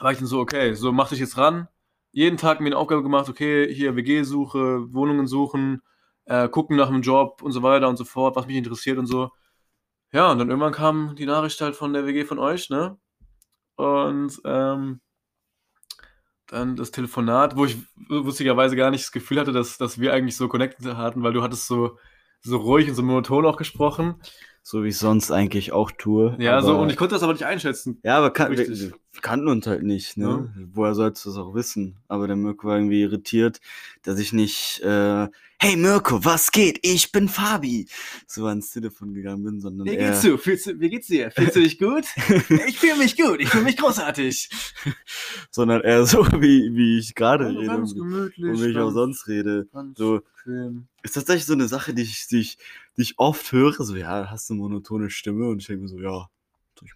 [0.00, 1.68] war ich dann so, okay, so mach dich jetzt ran.
[2.12, 5.82] Jeden Tag mir eine Aufgabe gemacht, okay, hier WG-Suche, Wohnungen suchen,
[6.24, 9.06] äh, gucken nach einem Job und so weiter und so fort, was mich interessiert und
[9.06, 9.30] so.
[10.12, 12.98] Ja, und dann irgendwann kam die Nachricht halt von der WG von euch, ne?
[13.76, 15.00] Und ähm,
[16.46, 17.76] dann das Telefonat, wo ich
[18.08, 21.42] lustigerweise gar nicht das Gefühl hatte, dass, dass wir eigentlich so connected hatten, weil du
[21.42, 21.98] hattest so,
[22.40, 24.16] so ruhig und so monoton auch gesprochen.
[24.62, 26.36] So wie ich sonst eigentlich auch tue.
[26.38, 28.00] Ja, so, und ich konnte das aber nicht einschätzen.
[28.02, 28.92] Ja, aber kann, Richtig.
[29.22, 30.52] Kannten uns halt nicht, ne?
[30.72, 31.96] Woher sollst du das auch wissen?
[32.08, 33.60] Aber der Mirko war irgendwie irritiert,
[34.02, 35.28] dass ich nicht, äh,
[35.60, 36.78] hey Mirko, was geht?
[36.82, 37.88] Ich bin Fabi.
[38.26, 40.38] So ans Telefon gegangen bin, sondern Wie geht's du?
[40.38, 40.80] Fühlst du?
[40.80, 41.30] Wie geht's dir?
[41.30, 42.04] Fühlst du dich gut?
[42.66, 43.40] ich fühle mich gut.
[43.40, 44.48] Ich fühle mich großartig.
[45.50, 48.50] sondern eher so, wie, wie ich gerade Also rede ganz gemütlich.
[48.50, 49.68] und wie ich auch sonst rede.
[49.96, 50.86] So, bequem.
[51.02, 52.58] ist tatsächlich so eine Sache, die ich, die ich,
[52.96, 55.48] die ich oft höre, so, ja, hast du eine monotone Stimme?
[55.48, 56.28] Und ich denke mir so, ja,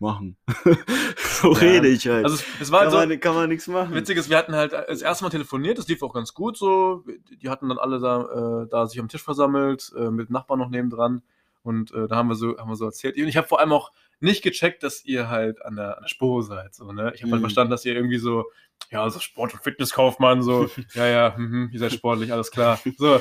[0.01, 0.37] machen.
[1.16, 2.25] so Ja, rede ich halt.
[2.25, 3.95] Also es, es war kann, halt so, man, kann man nichts machen.
[3.95, 7.05] witzig ist, wir hatten halt das erste Mal telefoniert, das lief auch ganz gut so.
[7.40, 10.71] Die hatten dann alle da, äh, da sich am Tisch versammelt, äh, mit Nachbarn noch
[10.71, 11.23] nebendran.
[11.64, 13.16] Und äh, da haben wir so, haben wir so erzählt.
[13.16, 16.09] Und ich habe vor allem auch nicht gecheckt, dass ihr halt an der, an der
[16.09, 16.75] Spur seid.
[16.75, 17.12] So, ne?
[17.14, 17.45] Ich habe halt Mhm.
[17.45, 18.47] verstanden, dass ihr irgendwie so,
[18.90, 22.81] ja, so Sport- und Fitnesskaufmann, so, ja, ja, mhm, ihr seid sportlich, alles klar.
[22.99, 23.21] So.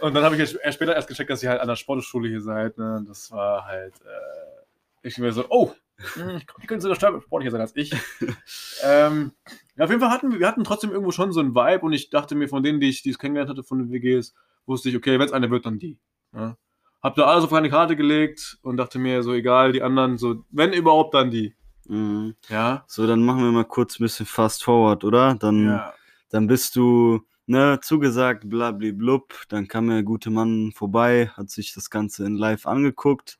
[0.00, 2.40] Und dann habe ich erst später erst gecheckt, dass ihr halt an der Sportschule hier
[2.40, 2.78] seid.
[2.78, 2.96] Ne?
[2.96, 5.72] Und Das war halt, äh, ich mir so, oh,
[6.16, 7.92] die können sogar sportlicher sein als ich.
[8.84, 9.32] ähm,
[9.76, 11.92] ja, auf jeden Fall hatten wir, wir hatten trotzdem irgendwo schon so einen Vibe und
[11.92, 14.34] ich dachte mir, von denen, die ich, die ich kennengelernt hatte, von den WGs,
[14.66, 15.98] wusste ich, okay, wenn es eine wird, dann die.
[16.34, 16.56] Ja.
[17.02, 20.44] Hab da alles auf eine Karte gelegt und dachte mir, so egal, die anderen, so,
[20.50, 21.54] wenn überhaupt, dann die.
[21.88, 22.34] Mhm.
[22.48, 22.84] Ja.
[22.86, 25.34] So, dann machen wir mal kurz ein bisschen fast forward, oder?
[25.34, 25.94] Dann, Ja.
[26.30, 29.34] dann bist du, ne, zugesagt, blablablub.
[29.48, 33.38] Dann kam der gute Mann vorbei, hat sich das Ganze in live angeguckt,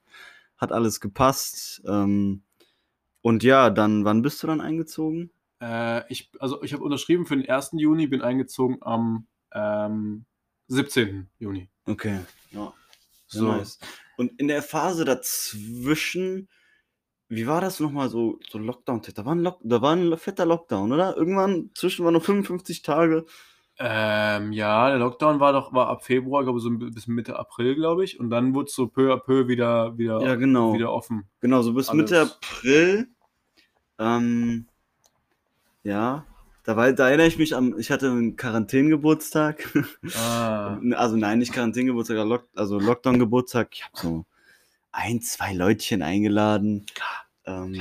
[0.62, 1.82] hat alles gepasst.
[1.86, 2.44] Ähm,
[3.20, 5.30] und ja, dann, wann bist du dann eingezogen?
[5.60, 7.72] Äh, ich, also ich habe unterschrieben für den 1.
[7.74, 10.24] Juni, bin eingezogen am ähm,
[10.68, 11.28] 17.
[11.38, 11.68] Juni.
[11.84, 12.20] Okay,
[12.50, 12.72] ja.
[13.26, 13.48] So.
[13.48, 13.78] Ja, nice.
[14.16, 16.48] Und in der Phase dazwischen,
[17.28, 19.02] wie war das nochmal so, so Lockdown?
[19.14, 21.16] Da war, ein Lock, da war ein fetter Lockdown, oder?
[21.16, 23.24] Irgendwann zwischen waren nur 55 Tage.
[23.78, 27.74] Ähm, ja, der Lockdown war doch war ab Februar, glaube ich, so bis Mitte April,
[27.74, 28.20] glaube ich.
[28.20, 30.74] Und dann wurde es so peu à peu wieder, wieder, Ja, genau.
[30.74, 31.28] wieder offen.
[31.40, 32.02] Genau, so bis Alles.
[32.02, 33.08] Mitte April.
[33.98, 34.66] Ähm,
[35.82, 36.26] ja,
[36.64, 39.68] da, war, da erinnere ich mich an, ich hatte einen Quarantänegeburtstag.
[40.16, 40.78] Ah.
[40.94, 43.68] Also nein, nicht Quarantänegeburtstag, Lock, also Lockdown-Geburtstag.
[43.72, 44.26] Ich habe so
[44.92, 46.86] ein, zwei Leutchen eingeladen.
[47.46, 47.80] Ähm,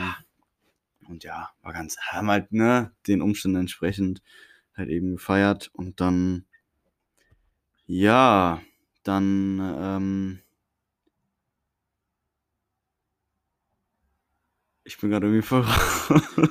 [1.07, 4.21] und ja, war ganz, haben halt, ne, den Umständen entsprechend
[4.75, 5.69] halt eben gefeiert.
[5.73, 6.45] Und dann,
[7.85, 8.61] ja,
[9.03, 10.39] dann, ähm,
[14.83, 15.65] ich bin gerade irgendwie voll.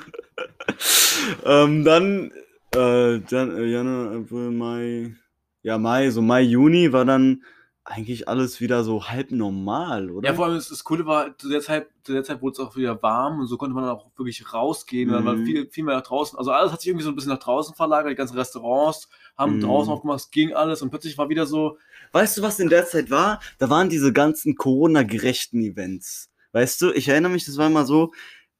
[1.44, 2.30] ähm, dann,
[2.74, 5.14] äh, dann, äh, Januar, April, Mai,
[5.62, 7.42] ja, Mai, so Mai, Juni war dann
[7.90, 10.28] eigentlich alles wieder so halb normal, oder?
[10.30, 12.60] Ja, vor allem das, das Coole war, zu der Zeit, zu der Zeit wurde es
[12.60, 15.08] auch wieder warm und so konnte man dann auch wirklich rausgehen.
[15.08, 15.44] Und dann war Mhm.
[15.44, 16.38] viel, viel mehr nach draußen.
[16.38, 18.12] Also alles hat sich irgendwie so ein bisschen nach draußen verlagert.
[18.12, 19.60] Die ganzen Restaurants haben Mhm.
[19.60, 21.78] draußen aufgemacht, es ging alles und plötzlich war wieder so,
[22.12, 23.40] Weißt du, was in der Zeit war?
[23.58, 26.30] Da waren diese ganzen Corona-gerechten Events.
[26.52, 28.12] Weißt du, ich erinnere mich, das war immer so,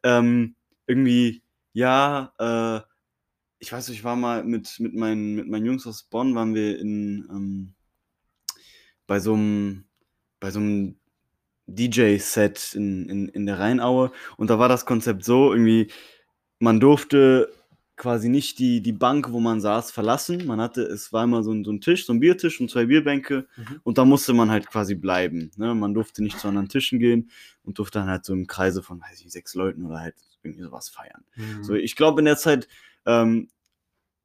[0.05, 0.55] ähm,
[0.87, 2.81] irgendwie, ja, äh,
[3.59, 6.55] ich weiß nicht, ich war mal mit, mit, meinen, mit meinen Jungs aus Bonn, waren
[6.55, 7.75] wir in, ähm,
[9.11, 9.87] bei so einem,
[10.39, 10.95] bei so einem
[11.67, 15.91] DJ-Set in, in, in der Rheinaue und da war das Konzept so, irgendwie,
[16.61, 17.53] man durfte
[17.97, 20.47] quasi nicht die, die Bank, wo man saß, verlassen.
[20.47, 22.87] Man hatte, es war immer so ein, so ein Tisch, so ein Biertisch und zwei
[22.87, 23.81] Bierbänke Mhm.
[23.83, 25.51] und da musste man halt quasi bleiben.
[25.57, 25.75] Ne?
[25.75, 27.31] Man durfte nicht zu anderen Tischen gehen
[27.65, 30.63] und durfte dann halt so im Kreise von, weiß ich, sechs Leuten oder halt irgendwie
[30.63, 31.25] sowas feiern.
[31.63, 32.69] So, ich glaube, in der Zeit
[33.07, 33.49] ähm,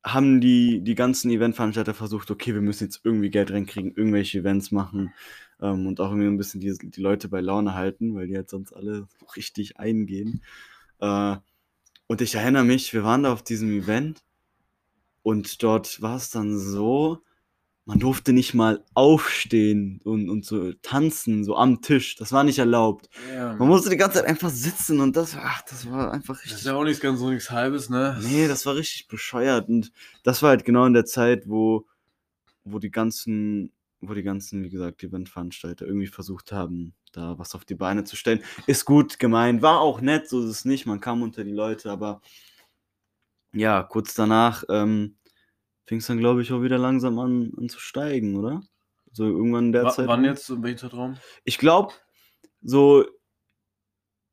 [0.05, 4.71] haben die, die ganzen Eventveranstalter versucht, okay, wir müssen jetzt irgendwie Geld reinkriegen, irgendwelche Events
[4.71, 5.13] machen
[5.59, 8.49] ähm, und auch irgendwie ein bisschen die, die Leute bei Laune halten, weil die halt
[8.49, 10.43] sonst alle richtig eingehen.
[10.99, 11.37] Äh,
[12.05, 14.23] und ich erinnere mich, wir waren da auf diesem Event
[15.23, 17.19] und dort war es dann so,
[17.85, 22.15] man durfte nicht mal aufstehen und, und so tanzen, so am Tisch.
[22.15, 23.09] Das war nicht erlaubt.
[23.31, 23.55] ja.
[23.55, 26.59] Man musste die ganze Zeit einfach sitzen und das, ach, das war einfach das richtig.
[26.59, 28.19] ist ja auch nichts ganz so nichts Halbes, ne?
[28.23, 29.69] Nee, das war richtig bescheuert.
[29.69, 29.91] Und
[30.23, 31.85] das war halt genau in der Zeit, wo,
[32.63, 33.71] wo die ganzen,
[34.01, 38.15] wo die ganzen, wie gesagt, Eventveranstalter irgendwie versucht haben, da was auf die Beine zu
[38.15, 38.43] stellen.
[38.65, 40.87] Ist gut gemeint, war auch nett, so ist es nicht.
[40.87, 42.21] Man kam unter die Leute, aber
[43.53, 45.17] ja, kurz danach ähm,
[45.85, 48.61] fing es dann, glaube ich, auch wieder langsam an, an zu steigen, oder?
[49.11, 50.07] So irgendwann in der Wa- Zeit.
[50.07, 50.49] Wann jetzt?
[50.49, 51.17] In welchem Zeitraum?
[51.43, 51.93] Ich glaube,
[52.61, 53.05] so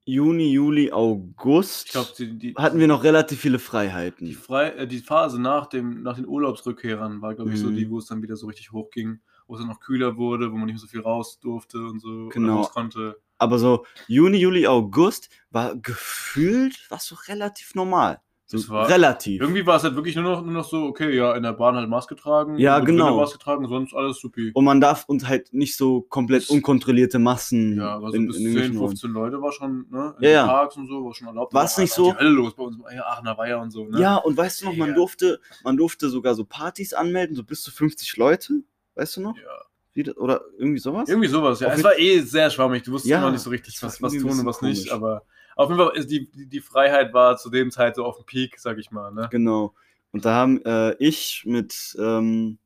[0.05, 4.33] Juni, Juli, August Ich glaube, die, die, hatten wir noch relativ viele die, Freiheiten.
[4.33, 7.75] Frei, äh, die Phase nach, dem, nach den Urlaubsrückkehrern war, glaube ich, so Mhm.
[7.77, 10.57] die, wo es dann wieder so richtig hochging, wo es dann noch kühler wurde, wo
[10.57, 12.63] man nicht mehr so viel raus durfte und so Genau.
[12.67, 13.21] konnte.
[13.39, 18.21] Aber so Juni, Juli, August war gefühlt was so relativ normal.
[18.61, 19.41] So war relativ.
[19.41, 21.75] Irgendwie war es halt wirklich nur noch, nur noch so, okay, ja, in der Bahn
[21.75, 23.17] halt Maske tragen, Ja, genau.
[23.17, 24.51] Maske tragen, sonst alles supi.
[24.55, 28.37] Und man darf uns halt nicht so komplett unkontrollierte Massen Ja, aber so in, bis
[28.37, 28.89] in 10, irgendwelchen Räumen.
[28.91, 30.15] 15 Leute war schon, ne?
[30.19, 30.47] In Ja, ja.
[30.47, 31.55] Parks und so, war schon erlaubt.
[31.55, 34.01] War's Da nicht war so- Hölle los bei uns, ja, Aachener Weiher und so, ne?
[34.01, 37.63] Ja, und weißt du noch, man durfte, man durfte sogar so Partys anmelden, so bis
[37.63, 38.63] zu 50 Leute.
[38.95, 39.37] Weißt du noch?
[39.37, 40.13] Ja.
[40.17, 41.07] Oder irgendwie sowas?
[41.09, 41.69] Irgendwie sowas, ja.
[41.69, 42.83] Auf Es war eh sehr schwammig.
[42.83, 44.91] Du wusstest Ja, immer nicht so richtig, es war was, was tun und was nicht.
[44.91, 45.23] Aber
[45.57, 48.79] auf jeden Fall die, die Freiheit war zu dem Zeit so auf dem Peak, sag
[48.79, 49.13] ich mal.
[49.13, 49.29] Ne?
[49.31, 49.75] Genau.
[50.13, 52.59] Und da haben äh, ich mit, ähm,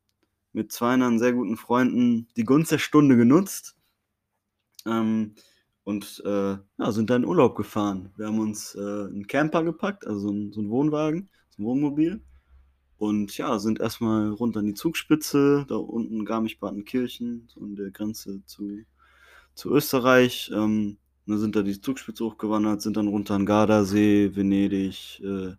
[0.52, 3.76] mit zwei anderen sehr guten Freunden die Gunst der Stunde genutzt
[4.86, 5.34] ähm,
[5.84, 8.12] und äh, ja, sind dann in Urlaub gefahren.
[8.16, 11.66] Wir haben uns äh, einen Camper gepackt, also so einen, so einen Wohnwagen, so ein
[11.66, 12.20] Wohnmobil.
[12.98, 18.42] Und ja, sind erstmal runter an die Zugspitze, da unten Garmisch-Partenkirchen, so an der Grenze
[18.46, 18.84] zu,
[19.54, 20.96] zu Österreich, ähm,
[21.26, 25.54] dann sind da die Zugspitze hochgewandert, sind dann runter an Gardasee, Venedig, äh,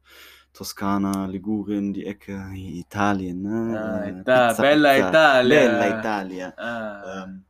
[0.53, 3.79] Toskana, Ligurien, die Ecke, Italien, ne?
[3.79, 5.59] Ah, Äh, Ita- Bella Italia.
[5.59, 6.53] Bella Italia.
[6.57, 7.23] Ah.
[7.25, 7.43] Ähm,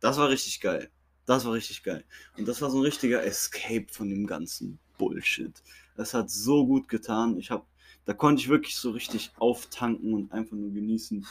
[0.00, 0.90] das war richtig geil.
[1.26, 2.04] Das war richtig geil.
[2.38, 5.52] Und das war so ein richtiger Escape von dem ganzen Bullshit.
[5.96, 7.36] Das hat so gut getan.
[7.38, 7.66] Ich hab,
[8.04, 11.26] da konnte ich wirklich so richtig auftanken und einfach nur genießen.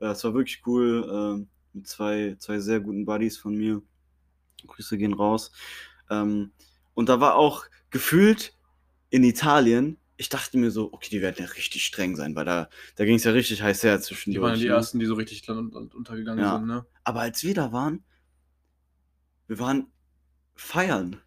[0.00, 3.82] Äh, es war wirklich cool ähm, mit zwei, zwei sehr guten Buddies von mir.
[4.66, 5.52] Grüße gehen raus.
[6.10, 6.52] Ähm,
[6.94, 8.54] und da war auch gefühlt
[9.10, 12.68] in Italien, ich dachte mir so, okay, die werden ja richtig streng sein, weil da,
[12.96, 15.48] da ging es ja richtig heiß her zwischen Die waren die ersten, die so richtig
[15.48, 16.56] untergegangen Ja.
[16.58, 16.86] sind, ne?
[17.02, 18.04] aber als wir da waren,
[19.46, 19.92] wir waren
[20.54, 21.20] feiern.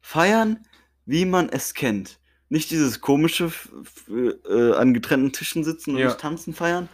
[0.00, 0.66] Feiern,
[1.04, 2.20] wie man es kennt.
[2.48, 3.50] Nicht dieses komische
[4.08, 6.06] äh, an getrennten Tischen sitzen und Ja.
[6.06, 6.88] nicht tanzen feiern.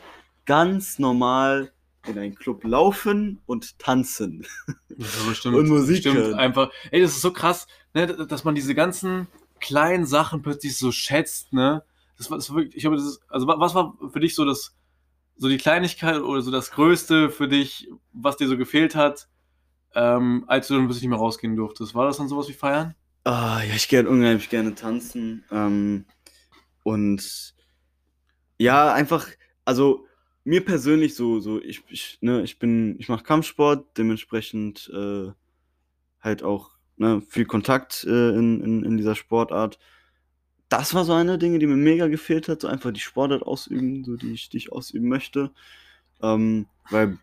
[0.46, 1.72] Ganz normal
[2.06, 4.46] in einen Club laufen und tanzen.
[4.88, 5.56] Das ist aber stimmt.
[5.56, 6.34] Und Musik stimmt hören.
[6.34, 6.70] einfach.
[6.90, 9.28] Ey, das ist so krass, ne, dass man diese ganzen
[9.60, 11.84] kleinen Sachen plötzlich so schätzt, ne?
[12.18, 14.34] Das war, das war wirklich, ich glaube, das ist, also wa- was war für dich
[14.34, 14.74] so das,
[15.36, 19.28] so die Kleinigkeit oder so das Größte für dich, was dir so gefehlt hat,
[19.94, 21.94] ähm, als du dann plötzlich nicht mehr rausgehen durftest?
[21.94, 22.94] War das dann sowas wie feiern?
[23.24, 25.44] Ah, ja, ich gehe unheimlich gerne tanzen.
[25.50, 26.04] Ähm,
[26.82, 27.54] und
[28.58, 29.28] ja, einfach,
[29.64, 30.06] also
[30.44, 35.30] mir persönlich so, so, ich, ich, ne, ich bin, ich mache Kampfsport, dementsprechend äh,
[36.20, 39.78] halt auch ne, viel Kontakt äh, in, in, in dieser Sportart.
[40.68, 44.04] Das war so eine Dinge, die mir mega gefehlt hat, so einfach die Sportart ausüben,
[44.04, 45.50] so die ich, die ich ausüben möchte.
[46.22, 47.18] Ähm, weil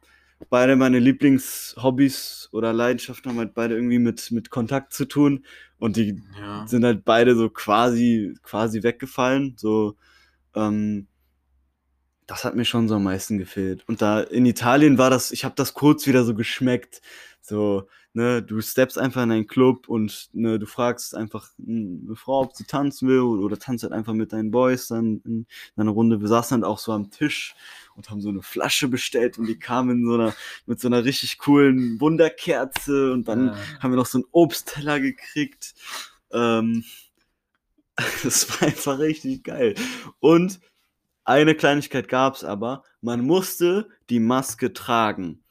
[0.49, 5.45] beide meine Lieblingshobbys oder Leidenschaften haben halt beide irgendwie mit, mit Kontakt zu tun.
[5.79, 6.67] Und die Ja.
[6.67, 9.55] sind halt beide so quasi, quasi weggefallen.
[9.57, 9.95] So,
[10.55, 11.07] ähm,
[12.29, 13.83] das hat mir schon so am meisten gefehlt.
[13.87, 17.01] Und da in Italien war das, ich habe das kurz wieder so geschmeckt.
[17.41, 22.41] So, ne, du steppst einfach in einen Club und ne, du fragst einfach eine Frau,
[22.41, 25.81] ob sie tanzen will oder, oder tanzt halt einfach mit deinen Boys dann in, in
[25.81, 26.21] einer Runde.
[26.21, 27.55] Wir saßen dann auch so am Tisch
[27.95, 30.35] und haben so eine Flasche bestellt und die kam in so einer,
[30.67, 33.55] mit so einer richtig coolen Wunderkerze und dann Ja.
[33.79, 35.73] haben wir noch so einen Obstteller gekriegt.
[36.31, 36.83] Ähm,
[38.23, 39.73] das war einfach richtig geil.
[40.19, 40.59] Und
[41.29, 45.43] eine Kleinigkeit gab es aber, man musste die Maske tragen.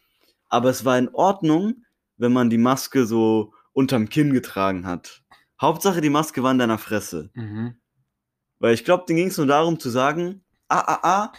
[0.49, 1.85] Aber es war in Ordnung,
[2.17, 5.23] wenn man die Maske so unterm Kinn getragen hat.
[5.61, 7.31] Hauptsache, die Maske war in deiner Fresse.
[7.35, 7.75] Mhm.
[8.59, 11.33] Weil ich glaube, denen ging es nur darum zu sagen, ah, ah, ah,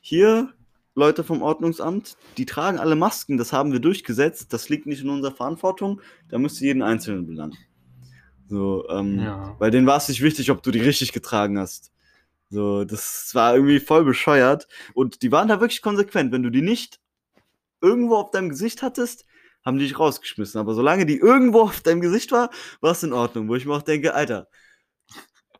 [0.00, 0.52] hier,
[0.96, 5.08] Leute vom Ordnungsamt, die tragen alle Masken, das haben wir durchgesetzt, das liegt nicht in
[5.10, 7.56] unserer Verantwortung, da müsst ihr jeden Einzelnen belangen.
[8.48, 9.56] So, ähm, Ja.
[9.58, 11.93] weil denen war es nicht wichtig, ob du die richtig getragen hast.
[12.54, 14.68] So, das war irgendwie voll bescheuert.
[14.94, 16.32] Und die waren da wirklich konsequent.
[16.32, 17.00] Wenn du die nicht
[17.80, 19.26] irgendwo auf deinem Gesicht hattest,
[19.64, 20.60] haben die dich rausgeschmissen.
[20.60, 23.48] Aber solange die irgendwo auf deinem Gesicht war, war es in Ordnung.
[23.48, 24.48] Wo ich mir auch denke, Alter,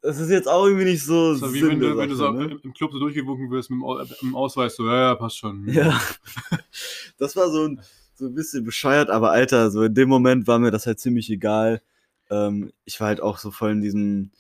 [0.03, 1.35] das ist jetzt auch irgendwie nicht so.
[1.35, 2.61] So wie Sinn wenn du, wenn du so ne?
[2.63, 5.39] im, Club so durchgewunken wirst mit dem, Au- mit dem Ausweis, so, ja, ja, passt
[5.39, 5.69] schon.
[5.69, 6.01] Ja.
[7.17, 7.81] Das war so ein,
[8.15, 11.31] so ein bisschen bescheuert, aber Alter, so in dem Moment war mir das halt ziemlich
[11.31, 11.81] egal.
[12.29, 14.33] Ähm, ich war halt auch so voll in diesem,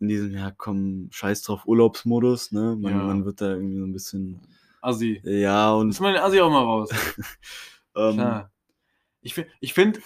[0.00, 2.76] in diesem, ja komm, scheiß drauf, Urlaubsmodus, ne?
[2.80, 3.04] Man, Ja.
[3.06, 4.40] man wird da irgendwie so ein bisschen,
[4.80, 5.20] Assi.
[5.24, 6.90] ja, und mal den Assi auch mal raus.
[7.96, 8.50] ähm, Klar.
[9.20, 10.00] Ich, ich finde,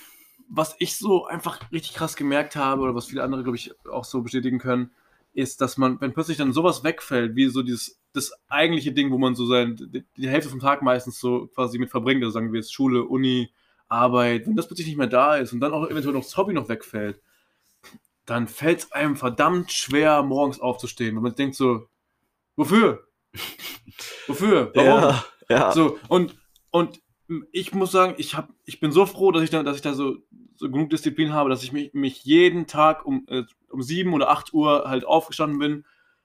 [0.49, 4.05] was ich so einfach richtig krass gemerkt habe, oder was viele andere, glaube ich, auch
[4.05, 4.91] so bestätigen können,
[5.33, 9.19] ist, dass man, wenn plötzlich dann sowas wegfällt, wie so dieses, das eigentliche Ding, wo
[9.19, 12.53] man so sein, die, die Hälfte vom Tag meistens so quasi mit verbringt, also sagen
[12.53, 13.51] wir jetzt Schule, Uni,
[13.89, 16.53] Arbeit, wenn das plötzlich nicht mehr da ist und dann auch eventuell noch das Hobby
[16.53, 17.21] noch wegfällt,
[18.27, 21.89] dann fällt es einem verdammt schwer, morgens aufzustehen, weil man denkt so,
[22.57, 23.07] wofür?
[24.27, 24.73] Wofür?
[24.75, 25.03] Warum?
[25.03, 26.37] ja, ja, So, und,
[26.71, 27.01] und
[27.53, 29.95] ich muss sagen, ich, hab, ich bin so froh, dass ich da, dass ich da
[29.95, 30.17] so,
[30.57, 34.31] so genug Disziplin habe, dass ich mich, mich jeden Tag um, äh, um 7 oder
[34.31, 35.85] 8 Uhr halt aufgestanden bin,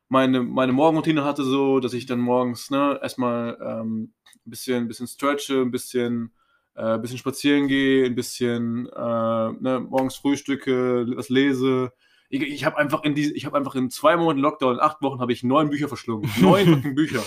[0.09, 4.13] meine, meine Morgenroutine hatte so, dass ich dann morgens ne, erstmal ähm,
[4.45, 6.33] ein bisschen, bisschen stretche, ein bisschen,
[6.75, 11.91] äh, ein bisschen spazieren gehe, ein bisschen äh, ne, morgens frühstücke, was lese.
[12.29, 15.01] Ich, ich habe einfach in die, ich habe einfach in zwei Monaten Lockdown, in acht
[15.01, 16.29] Wochen habe ich neun Bücher verschlungen.
[16.39, 17.23] Neun fucking Bücher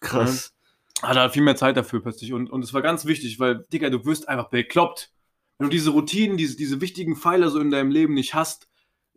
[0.00, 0.54] krass.
[1.02, 2.32] hatte halt viel mehr Zeit dafür plötzlich.
[2.32, 5.10] Und, und es war ganz wichtig, weil, Digga, du wirst einfach bekloppt.
[5.58, 8.68] Wenn du diese Routinen, diese, diese wichtigen Pfeiler so in deinem Leben nicht hast,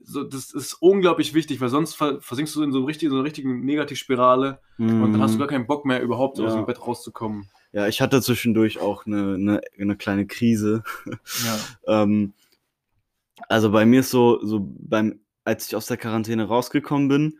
[0.03, 3.23] so, das ist unglaublich wichtig, weil sonst ver versinkst du in so, richtig, so einer
[3.23, 6.59] richtigen Negativspirale und dann hast du gar keinen Bock mehr, überhaupt aus Ja.
[6.59, 7.47] dem Bett rauszukommen.
[7.73, 10.83] Ja, ich hatte zwischendurch auch eine, eine, eine kleine Krise.
[11.45, 11.59] Ja.
[12.03, 12.33] Ähm,
[13.49, 17.39] also bei mir ist so, so beim, als ich aus der Quarantäne rausgekommen bin,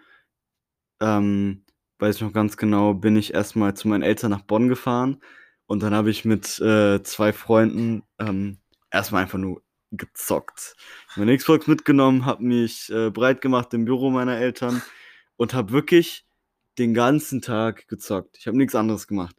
[1.00, 1.64] ähm,
[2.00, 5.22] weiß ich noch ganz genau, bin ich erstmal zu meinen Eltern nach Bonn gefahren
[5.68, 8.58] und dann habe ich mit äh, zwei Freunden ähm,
[8.90, 10.76] erstmal einfach nur gezockt.
[11.16, 14.82] Meine Xbox mitgenommen, habe mich äh, breit gemacht im Büro meiner Eltern
[15.38, 16.26] und habe wirklich
[16.78, 18.38] den ganzen Tag gezockt.
[18.38, 19.36] Ich habe nichts anderes gemacht.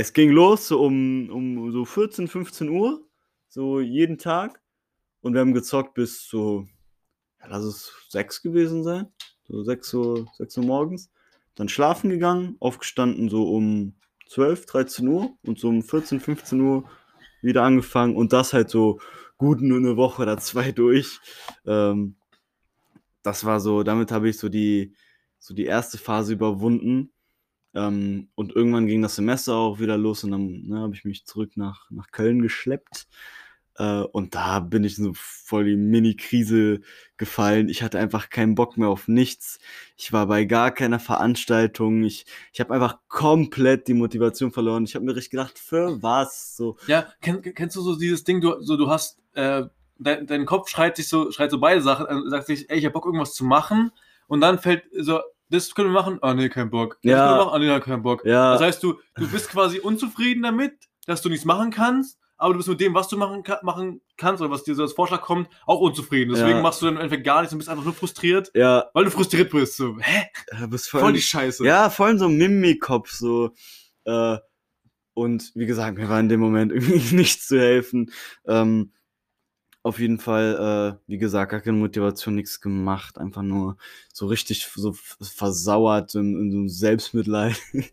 [0.00, 3.04] Es ging los so um, um so 14, 15 Uhr,
[3.48, 4.62] so jeden Tag.
[5.22, 6.68] Und wir haben gezockt bis so,
[7.40, 9.08] ja, lass es sechs gewesen sein,
[9.48, 11.10] so 6 Uhr, 6 Uhr morgens.
[11.56, 13.94] Dann schlafen gegangen, aufgestanden so um
[14.28, 16.88] 12, 13 Uhr und so um 14, 15 Uhr
[17.42, 19.00] wieder angefangen und das halt so
[19.36, 21.18] gut nur eine Woche oder zwei durch.
[21.66, 22.14] Ähm,
[23.24, 24.94] das war so, damit habe ich so die,
[25.40, 27.10] so die erste Phase überwunden.
[27.74, 31.26] Ähm, und irgendwann ging das Semester auch wieder los und dann ne, habe ich mich
[31.26, 33.06] zurück nach, nach Köln geschleppt.
[33.78, 36.80] Äh, und da bin ich so voll die Mini-Krise
[37.16, 37.68] gefallen.
[37.68, 39.58] Ich hatte einfach keinen Bock mehr auf nichts.
[39.96, 42.02] Ich war bei gar keiner Veranstaltung.
[42.02, 44.84] Ich, ich habe einfach komplett die Motivation verloren.
[44.84, 46.56] Ich habe mir richtig gedacht, für was?
[46.56, 46.76] So.
[46.88, 49.64] Ja, kenn, kennst du so dieses Ding, du, so, du hast, äh,
[49.98, 52.84] dein, dein Kopf schreit sich so, schreit so beide Sachen, äh, sagt sich, ey, ich
[52.84, 53.92] hab Bock, irgendwas zu machen.
[54.26, 55.20] Und dann fällt so,
[55.50, 56.98] das können wir machen, ah nee, kein Bock.
[57.02, 57.18] Das Ja.
[57.26, 58.24] können wir machen, ah nee, kein Bock.
[58.24, 58.52] Ja.
[58.52, 60.72] Das heißt, du, du bist quasi unzufrieden damit,
[61.06, 64.40] dass du nichts machen kannst, aber du bist mit dem, was du machen, machen kannst
[64.42, 66.32] oder was dir so als Vorschlag kommt, auch unzufrieden.
[66.34, 66.62] Deswegen Ja.
[66.62, 69.50] machst du dann einfach gar nichts und bist einfach nur frustriert, Ja, weil du frustriert
[69.50, 69.76] bist.
[69.76, 70.26] So, hä?
[70.58, 71.64] du bist voll, Voll die Scheiße.
[71.64, 73.50] Ja, voll in so einem Mimikopf so.
[74.04, 74.36] Äh,
[75.14, 78.12] und wie gesagt, mir war in dem Moment irgendwie nichts zu helfen.
[78.46, 78.92] Ähm,
[79.88, 83.18] auf jeden Fall, äh, wie gesagt, gar keine Motivation, nichts gemacht.
[83.18, 83.76] Einfach nur
[84.12, 87.60] so richtig so versauert in, in so Selbstmitleid.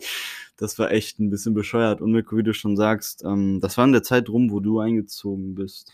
[0.57, 1.99] Das war echt ein bisschen bescheuert.
[1.99, 4.79] Und Mirko, wie du schon sagst, ähm, das war in der Zeit rum, wo du
[4.79, 5.91] eingezogen bist.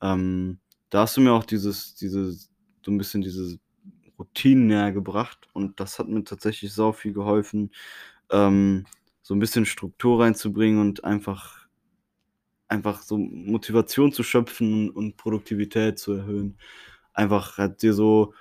[0.00, 2.48] Ähm, da hast du mir auch dieses, dieses,
[2.84, 3.58] so ein bisschen diese
[4.18, 7.72] Routinen näher gebracht und das hat mir tatsächlich sau viel geholfen,
[8.30, 8.86] ähm,
[9.22, 11.65] so ein bisschen Struktur reinzubringen und einfach,
[12.68, 16.58] einfach so Motivation zu schöpfen und, Produktivität zu erhöhen.
[17.14, 18.34] Einfach hat dir so,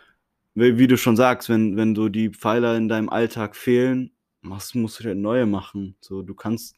[0.55, 4.11] wie, du schon sagst, wenn, wenn so die Pfeiler in deinem Alltag fehlen,
[4.41, 5.95] machst, musst du dir neue machen.
[6.01, 6.77] So, du kannst,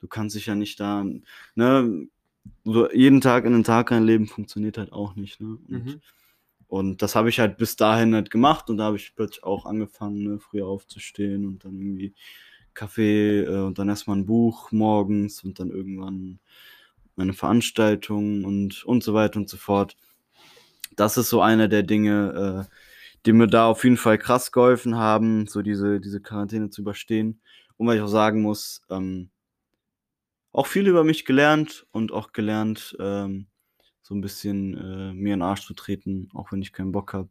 [0.00, 1.04] du kannst dich ja nicht da,
[1.54, 2.08] ne,
[2.64, 5.58] so jeden Tag in den Tag einleben funktioniert halt auch nicht, ne?
[5.68, 6.00] Und, Mhm.
[6.68, 9.66] und das habe ich halt bis dahin halt gemacht und da habe ich plötzlich auch
[9.66, 12.14] angefangen, ne, früher aufzustehen und dann irgendwie
[12.74, 16.40] Kaffee äh, und dann erstmal ein Buch morgens und dann irgendwann
[17.16, 19.96] meine Veranstaltung und, und so weiter und so fort.
[20.96, 22.74] Das ist so einer der Dinge, äh,
[23.24, 27.40] die mir da auf jeden Fall krass geholfen haben, so diese, diese Quarantäne zu überstehen.
[27.76, 29.30] Und weil ich auch sagen muss, ähm,
[30.52, 33.46] auch viel über mich gelernt und auch gelernt, ähm,
[34.02, 37.14] so ein bisschen äh, mir in den Arsch zu treten, auch wenn ich keinen Bock
[37.14, 37.30] habe.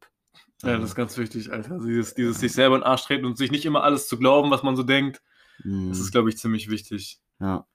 [0.64, 1.80] Ja, das ist ganz wichtig, Alter.
[1.80, 4.52] Dieses, dieses sich selber in den Arsch treten und sich nicht immer alles zu glauben,
[4.52, 5.22] was man so denkt,
[5.64, 7.20] das ist, glaube ich, ziemlich wichtig.
[7.40, 7.46] Mhm.
[7.46, 7.68] ja.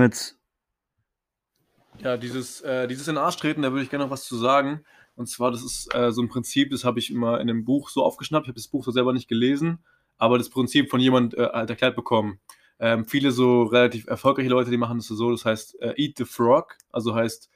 [0.00, 0.36] Mit,
[1.98, 4.36] Ja, dieses, äh, dieses in den Arsch treten, da würde ich gerne noch was zu
[4.36, 4.84] sagen.
[5.14, 7.90] Und zwar, das ist äh, so ein Prinzip, das habe ich immer in einem Buch
[7.90, 8.46] so aufgeschnappt.
[8.46, 9.84] Ich habe das Buch so selber nicht gelesen,
[10.18, 12.40] aber das Prinzip von jemand äh, halt erklärt bekommen.
[12.78, 16.24] Ähm, viele so relativ erfolgreiche Leute, die machen das so, das heißt äh, Eat the
[16.24, 16.76] Frog.
[16.90, 17.50] Also heißt,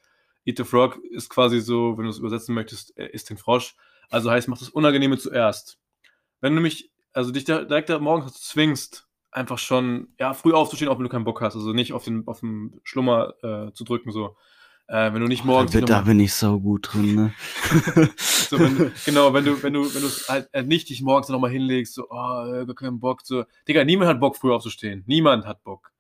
[0.44, 3.74] Eat the Frog ist quasi so, wenn du es übersetzen möchtest, äh, isst den Frosch.
[4.10, 5.78] Also heißt, mach das Unangenehme zuerst.
[6.40, 9.05] Wenn du mich, also dich da, direkt da morgens zwingst,
[9.36, 11.54] einfach schon ja, früh aufzustehen, auch wenn du keinen Bock hast.
[11.54, 14.36] Also nicht auf den, auf den Schlummer äh, zu drücken, so.
[14.88, 15.72] Äh, wenn du nicht morgens.
[15.72, 17.34] da, dich da bin ich sau gut drin, ne?
[18.16, 21.50] so, wenn, genau, wenn du, wenn du, wenn du halt äh, nicht dich morgens nochmal
[21.50, 23.44] hinlegst, so, oh, äh, gar keinen Bock, so.
[23.68, 25.02] Digga, niemand hat Bock, früh aufzustehen.
[25.06, 25.90] Niemand hat Bock.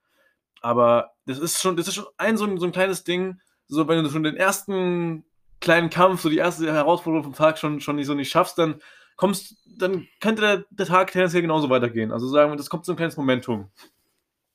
[0.62, 3.86] Aber das ist schon, das ist schon ein so ein, so ein kleines Ding, so,
[3.88, 5.24] wenn du schon den ersten
[5.60, 8.76] kleinen Kampf, so die erste Herausforderung vom Tag schon, schon nicht so nicht schaffst, dann
[9.16, 12.12] kommst, dann könnte der, der Tag tendenziell genauso weitergehen.
[12.12, 13.70] Also sagen wir, das kommt so ein kleines Momentum.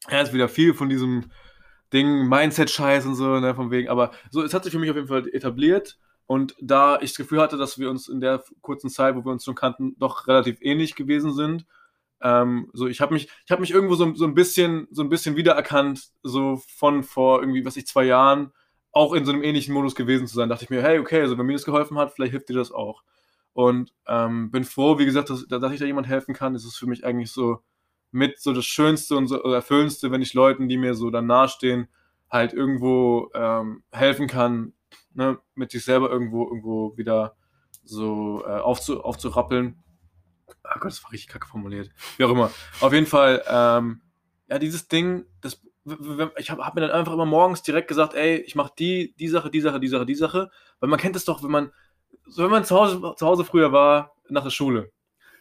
[0.09, 1.31] Ja, ist wieder viel von diesem
[1.93, 4.95] Ding, Mindset-Scheiß und so, ne, von wegen, aber so, es hat sich für mich auf
[4.95, 8.89] jeden Fall etabliert und da ich das Gefühl hatte, dass wir uns in der kurzen
[8.89, 11.65] Zeit, wo wir uns schon kannten, doch relativ ähnlich gewesen sind,
[12.21, 15.09] ähm, so ich habe mich, ich habe mich irgendwo so, so ein bisschen, so ein
[15.09, 18.51] bisschen wiedererkannt, so von vor irgendwie, was ich zwei Jahren,
[18.91, 20.49] auch in so einem ähnlichen Modus gewesen zu sein.
[20.49, 22.71] Dachte ich mir, hey, okay, also wenn mir das geholfen hat, vielleicht hilft dir das
[22.71, 23.03] auch.
[23.53, 26.53] Und ähm, bin froh, wie gesagt, dass, dass ich da jemand helfen kann.
[26.53, 27.61] Das ist für mich eigentlich so
[28.11, 31.87] mit so das Schönste und so Erfüllendste, wenn ich Leuten, die mir so dann nahestehen,
[32.29, 34.73] halt irgendwo ähm, helfen kann,
[35.13, 37.35] ne, mit sich selber irgendwo, irgendwo wieder
[37.83, 39.81] so äh, aufzu, aufzurappeln.
[40.63, 41.89] Ah Gott, das war richtig kacke formuliert.
[42.17, 42.51] Wie auch immer.
[42.79, 44.01] Auf jeden Fall, ähm,
[44.49, 45.61] ja, dieses Ding, das,
[46.37, 49.27] ich habe hab mir dann einfach immer morgens direkt gesagt, ey, ich mache die, die
[49.27, 50.51] Sache, die Sache, die Sache, die Sache.
[50.79, 51.71] Weil man kennt es doch, wenn man,
[52.31, 54.91] so wenn man zu Hause, zu Hause früher war, nach der Schule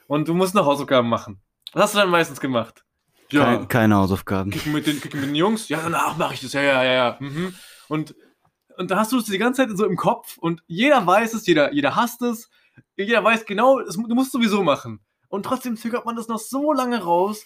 [0.06, 1.40] und du musst noch Hausaufgaben machen.
[1.72, 2.84] Was hast du dann meistens gemacht?
[3.30, 4.50] Kein, keine Hausaufgaben.
[4.50, 6.92] kicken mit den, kicken mit den Jungs, ja, danach mache ich das, ja, ja, ja,
[6.92, 7.16] ja.
[7.20, 7.54] Mhm.
[7.88, 8.14] Und
[8.80, 11.46] und da hast du es die ganze Zeit so im Kopf und jeder weiß es,
[11.46, 12.48] jeder, jeder hasst es,
[12.96, 15.00] jeder weiß genau, es, du musst es sowieso machen.
[15.28, 17.44] Und trotzdem zögert man das noch so lange raus.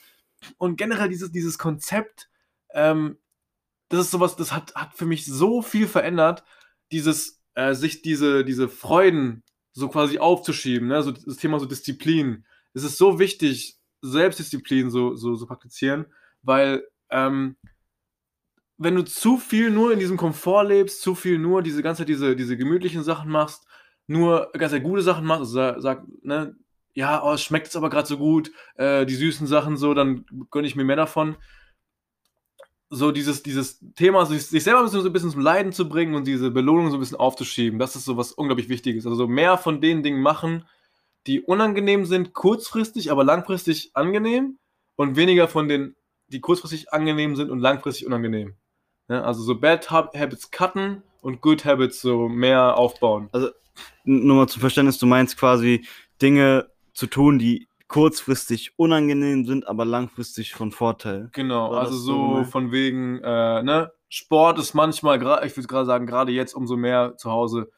[0.59, 2.31] Und generell dieses, dieses Konzept,
[2.73, 3.19] ähm,
[3.89, 6.45] das ist sowas, das hat, hat für mich so viel verändert,
[6.93, 9.43] dieses, äh, sich diese, diese Freuden
[9.73, 11.03] so quasi aufzuschieben, ne?
[11.03, 12.45] so das Thema so Disziplin.
[12.75, 16.07] Es ist so wichtig, Selbstdisziplin so, so, so praktizieren,
[16.43, 17.57] weil ähm,
[18.77, 22.37] wenn du zu viel nur in diesem Komfort lebst, zu viel nur diese ganze diese,
[22.37, 23.67] diese gemütlichen Sachen machst,
[24.07, 26.57] nur ganz gute Sachen machst, also sag, ne,
[26.95, 30.25] ja, oh, es schmeckt jetzt aber gerade so gut, äh, die süßen Sachen so, dann
[30.51, 31.37] gönne ich mir mehr davon.
[32.95, 36.27] So dieses, dieses Thema, sich, sich selber so ein bisschen zum Leiden zu bringen und
[36.27, 39.05] diese Belohnung so ein bisschen aufzuschieben, das ist so was unglaublich Wichtiges.
[39.05, 40.65] Also so mehr von den Dingen machen,
[41.27, 44.59] die unangenehm sind, kurzfristig, aber langfristig angenehm
[44.97, 45.97] und weniger von den,
[46.29, 48.55] die kurzfristig angenehm sind und langfristig unangenehm.
[49.09, 53.29] Ja, also so Bad Habits cutten und Good Habits so mehr aufbauen.
[53.33, 53.51] Also
[54.05, 55.87] nur mal zum Verständnis, du meinst quasi
[56.23, 61.29] Dinge zu tun, die kurzfristig unangenehm sind, aber langfristig von Vorteil.
[61.33, 65.87] Genau, War also so, so von wegen, äh, ne, Sport ist manchmal, ich würde gerade
[65.87, 67.71] sagen, gerade jetzt umso mehr zu Hause,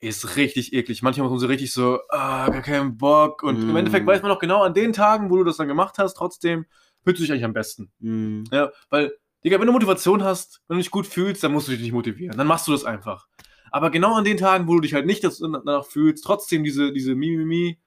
[0.00, 1.02] ist richtig eklig.
[1.02, 3.42] Manchmal muss man so richtig so, ah, gar keinen Bock.
[3.42, 3.68] Und mm.
[3.68, 6.14] im Endeffekt weiß man auch genau an den Tagen, wo du das dann gemacht hast,
[6.14, 6.64] trotzdem
[7.04, 7.92] fühlst du dich eigentlich am besten.
[7.98, 8.44] Mm.
[8.50, 9.12] Ja, weil,
[9.44, 11.92] Digga, wenn du Motivation hast, wenn du dich gut fühlst, dann musst du dich nicht
[11.92, 12.38] motivieren.
[12.38, 13.26] Dann machst du das einfach.
[13.70, 17.14] Aber genau an den Tagen, wo du dich halt nicht danach fühlst, trotzdem diese, diese
[17.14, 17.78] Mimimi,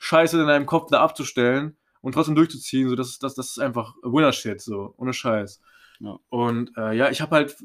[0.00, 3.94] Scheiße in deinem Kopf da abzustellen und trotzdem durchzuziehen, so das, das, das ist einfach
[4.02, 5.60] Winner-Shit, so, ohne Scheiß.
[6.00, 6.18] Ja.
[6.30, 7.56] Und äh, ja, ich habe halt,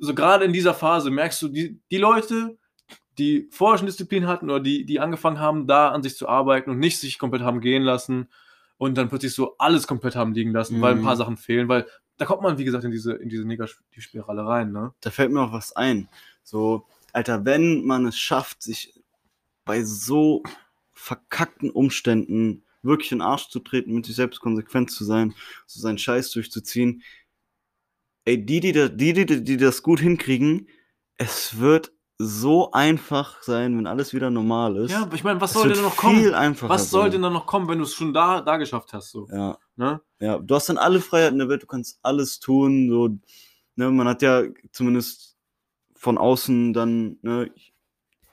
[0.00, 2.58] so gerade in dieser Phase merkst du, die, die Leute,
[3.18, 6.70] die vorher schon Disziplin hatten oder die, die angefangen haben, da an sich zu arbeiten
[6.70, 8.28] und nicht sich komplett haben gehen lassen
[8.76, 10.80] und dann plötzlich so alles komplett haben liegen lassen, mhm.
[10.80, 11.18] weil ein paar mhm.
[11.18, 14.92] Sachen fehlen, weil da kommt man, wie gesagt, in diese, in diese Negativspirale rein, ne?
[15.00, 16.08] Da fällt mir auch was ein.
[16.42, 19.00] So, Alter, wenn man es schafft, sich
[19.64, 20.42] bei so
[21.00, 25.34] verkackten Umständen wirklich in den Arsch zu treten, mit sich selbst konsequent zu sein,
[25.66, 27.02] so seinen Scheiß durchzuziehen.
[28.24, 30.68] Ey, die, die, die, die, die das gut hinkriegen,
[31.16, 34.90] es wird so einfach sein, wenn alles wieder normal ist.
[34.90, 36.20] Ja, ich meine, was soll denn noch kommen?
[36.20, 38.92] Viel einfacher was soll denn dann noch kommen, wenn du es schon da, da geschafft
[38.92, 39.10] hast?
[39.10, 39.26] So?
[39.32, 39.58] Ja.
[39.76, 40.02] Ne?
[40.20, 42.90] ja, du hast dann alle Freiheiten der Welt, du kannst alles tun.
[42.90, 43.08] So,
[43.76, 43.90] ne?
[43.90, 45.38] Man hat ja zumindest
[45.94, 47.50] von außen dann, ne,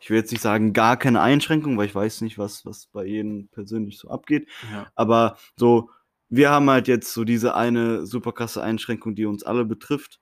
[0.07, 3.03] ich will jetzt nicht sagen, gar keine Einschränkung, weil ich weiß nicht, was, was bei
[3.03, 4.47] jedem persönlich so abgeht.
[4.71, 4.87] Ja.
[4.95, 5.89] Aber so,
[6.29, 10.21] wir haben halt jetzt so diese eine super krasse Einschränkung, die uns alle betrifft.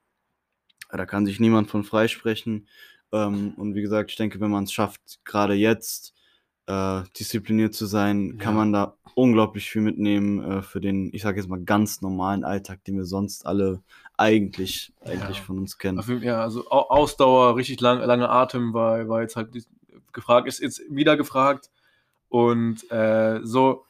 [0.89, 2.67] Da kann sich niemand von freisprechen.
[3.11, 6.15] Ähm, und wie gesagt, ich denke, wenn man es schafft, gerade jetzt
[6.65, 8.43] äh, diszipliniert zu sein, ja.
[8.43, 12.43] kann man da unglaublich viel mitnehmen äh, für den, ich sage jetzt mal, ganz normalen
[12.43, 13.83] Alltag, den wir sonst alle
[14.17, 15.43] eigentlich, eigentlich ja.
[15.43, 16.01] von uns kennen.
[16.21, 19.53] Ja, also Ausdauer, richtig lang, lange Atem war, war jetzt halt
[20.15, 21.69] gefragt, ist jetzt wieder gefragt.
[22.29, 23.85] Und äh, so,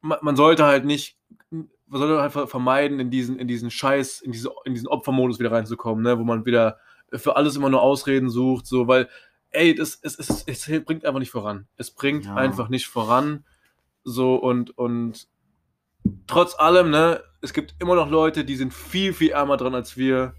[0.00, 1.18] man, man, sollte halt nicht,
[1.50, 5.50] man sollte halt vermeiden, in diesen, in diesen Scheiß, in, diese, in diesen Opfermodus wieder
[5.50, 6.78] reinzukommen, ne, wo man wieder
[7.12, 9.08] für alles immer nur Ausreden sucht, so, weil,
[9.50, 11.66] ey, das, es, es, es bringt einfach nicht voran.
[11.76, 12.34] Es bringt ja.
[12.34, 13.44] einfach nicht voran.
[14.04, 15.28] So und, und
[16.26, 19.96] trotz allem, ne, es gibt immer noch Leute, die sind viel, viel ärmer dran als
[19.96, 20.34] wir.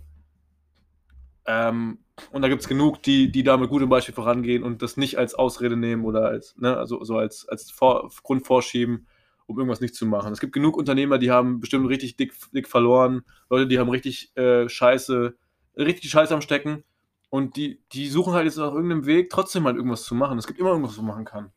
[1.46, 2.00] Ähm,
[2.32, 5.18] und da gibt es genug, die, die da mit gutem Beispiel vorangehen und das nicht
[5.18, 9.08] als Ausrede nehmen oder als, ne, also so als, als Vor Grund vorschieben,
[9.48, 10.32] um irgendwas nicht zu machen.
[10.32, 14.36] Es gibt genug Unternehmer, die haben bestimmt richtig dick, dick verloren, Leute, die haben richtig
[14.38, 15.36] äh, Scheiße,
[15.78, 16.84] richtig Scheiße am Stecken
[17.30, 20.38] und die, die suchen halt jetzt nach irgendeinem Weg, trotzdem halt irgendwas zu machen.
[20.38, 21.52] Es gibt immer irgendwas, was man machen kann.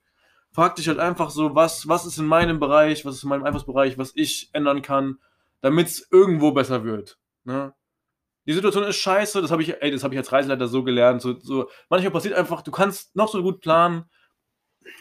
[0.50, 3.44] Frag dich halt einfach so, was, was ist in meinem Bereich, was ist in meinem
[3.44, 5.18] Einflussbereich, was ich ändern kann,
[5.60, 7.18] damit es irgendwo besser wird.
[7.44, 7.74] Ne?
[8.48, 11.20] Die Situation ist scheiße, das habe ich, ey, das habe ich als Reiseleiter so gelernt.
[11.20, 14.06] So, so, manchmal passiert einfach, du kannst noch so gut planen.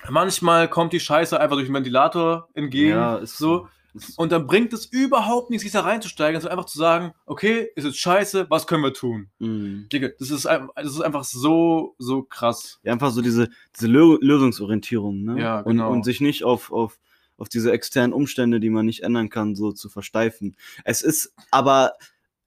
[0.10, 2.90] Manchmal kommt die Scheiße einfach durch den Ventilator entgegen.
[2.90, 3.70] Ja, ist so.
[3.94, 7.70] Ist und dann bringt es überhaupt nichts, sich da reinzusteigen, sondern einfach zu sagen, okay,
[7.78, 9.30] ist jetzt scheiße, was können wir tun?
[9.40, 9.88] Mhm.
[9.94, 12.82] Digga, das ist, das ist einfach so, so krass.
[12.84, 15.42] Ja, einfach so diese, diese Lösungsorientierung, ne?
[15.42, 15.88] Ja, genau.
[15.88, 17.00] Und, und sich nicht auf, auf,
[17.38, 20.58] auf diese externen Umstände, die man nicht ändern kann, so zu versteifen.
[20.84, 21.94] Es ist aber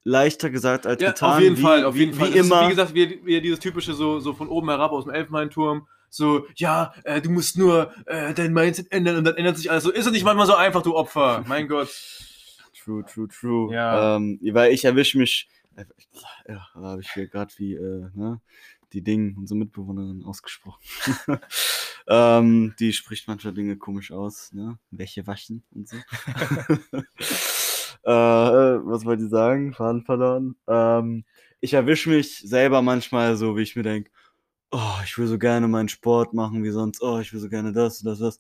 [0.05, 1.33] leichter gesagt als ja, getan.
[1.35, 2.35] Auf jeden wie, Fall, auf jeden wie, Fall.
[2.35, 2.63] Wie immer.
[2.63, 5.87] Ist, wie gesagt, wie, wie dieses typische so, so von oben herab aus dem Elfenbeinturm.
[6.09, 9.85] So, ja, äh, du musst nur äh, dein Mindset ändern und dann ändert sich alles.
[9.85, 11.45] So ist es nicht manchmal so einfach, du Opfer.
[11.47, 11.89] Mein Gott.
[12.85, 13.75] True, true, true.
[13.75, 14.17] Ja.
[14.17, 15.85] Ähm, weil ich erwische mich, äh,
[16.49, 18.41] ja, da habe ich hier gerade wie, äh, ne,
[18.95, 20.81] die Dinge, unsere Mitbewohnerin, ausgesprochen.
[22.09, 24.79] ähm, die spricht manchmal Dinge komisch aus, ne?
[24.91, 25.97] Welche waschen und so.
[28.05, 29.73] Äh, was wollte ich sagen?
[29.75, 30.57] Faden verloren.
[30.67, 31.25] Ähm,
[31.61, 34.11] ich erwische mich selber manchmal so, wie ich mir denke,
[34.71, 37.73] oh, ich will so gerne meinen Sport machen wie sonst, oh, ich will so gerne
[37.73, 38.39] das, das, das.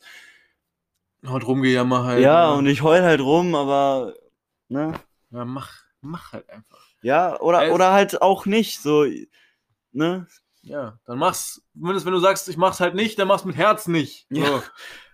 [1.27, 2.23] Halt rumgejammer halt.
[2.23, 4.15] Ja, und ich heul halt rum, aber,
[4.69, 4.95] ne?
[5.31, 6.81] Ja, mach, mach halt einfach.
[7.03, 9.05] Ja, oder, Es- oder halt auch nicht, so,
[9.93, 10.27] ne?
[10.63, 11.63] Ja, dann mach's.
[11.73, 14.27] Zumindest wenn du sagst, ich mach's halt nicht, dann mach's mit Herz nicht.
[14.31, 14.41] So.
[14.41, 14.63] Ja.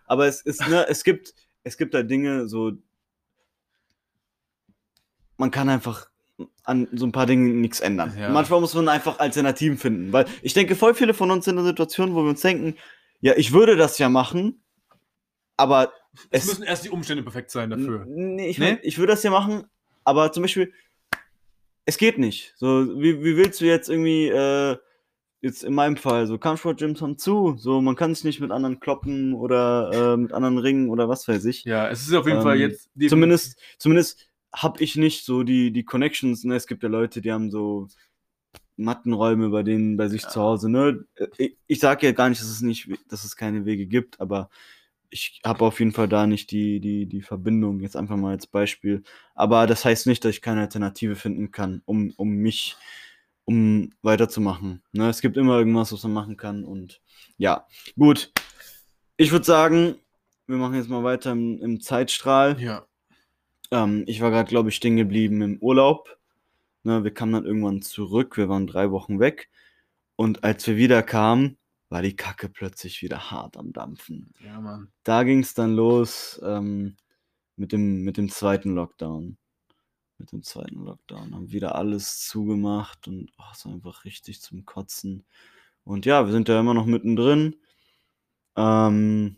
[0.07, 1.35] Aber es ist, ne, es gibt,
[1.65, 2.73] es gibt da Dinge, so,
[5.37, 6.09] man kann einfach
[6.65, 8.15] an so ein paar Dingen nichts ändern.
[8.19, 8.29] Ja.
[8.31, 11.65] Manchmal muss man einfach Alternativen finden, weil ich denke, voll viele von uns sind in
[11.65, 12.77] der Situation, wo wir uns denken,
[13.21, 14.61] ja, ich würde das ja machen,
[15.57, 15.93] aber
[16.31, 18.05] Es es, müssen erst die Umstände perfekt sein dafür.
[18.07, 18.79] Nee, ich, Nee?
[18.83, 19.65] ich würde das ja machen,
[20.05, 20.73] aber zum Beispiel,
[21.87, 22.53] es geht nicht.
[22.57, 24.77] So, wie, wie willst du jetzt irgendwie, äh,
[25.41, 28.81] jetzt in meinem Fall, so Kampfsport-Gyms haben zu, so man kann sich nicht mit anderen
[28.81, 31.65] kloppen oder äh, mit anderen ringen oder was weiß ich.
[31.65, 32.91] Ja, es ist auf jeden Ähm, Fall jetzt.
[33.09, 36.57] Zumindest, zumindest habe ich nicht so die, die Connections, ne?
[36.57, 37.89] Es gibt ja Leute, die haben so
[38.77, 40.29] Mattenräume bei denen bei sich Ja.
[40.29, 41.05] zu Hause, ne?
[41.39, 44.51] Ich, ich sage ja gar nicht, dass es nicht, dass es keine Wege gibt, aber
[45.11, 48.47] ich habe auf jeden Fall da nicht die, die, die Verbindung, jetzt einfach mal als
[48.47, 49.03] Beispiel.
[49.35, 52.77] Aber das heißt nicht, dass ich keine Alternative finden kann, um, um mich,
[53.45, 54.83] um weiterzumachen.
[54.93, 55.09] Ne?
[55.09, 57.01] Es gibt immer irgendwas, was man machen kann und
[57.39, 57.67] ja,
[57.97, 58.33] gut.
[59.17, 59.97] Ich würde sagen,
[60.47, 62.61] wir machen jetzt mal weiter im, im Zeitstrahl.
[62.61, 62.87] Ja.
[63.71, 66.19] Ähm, ich war gerade, glaube ich, stehen geblieben im Urlaub.
[66.83, 68.37] Ne, wir kamen dann irgendwann zurück.
[68.37, 69.51] Wir waren drei Wochen weg.
[70.17, 71.59] Und als wir wieder kamen,
[71.89, 74.33] war die Kacke plötzlich wieder hart am Dampfen.
[74.45, 74.93] Ja, Mann.
[75.05, 76.97] Da ging es dann los ähm,
[77.57, 79.37] mit, dem, mit dem zweiten Lockdown.
[80.19, 81.35] Mit dem zweiten Lockdown.
[81.35, 85.25] Haben wieder alles zugemacht und oh, es war einfach richtig zum Kotzen.
[85.85, 87.57] Und ja, wir sind ja immer noch mittendrin.
[88.57, 89.37] Ähm,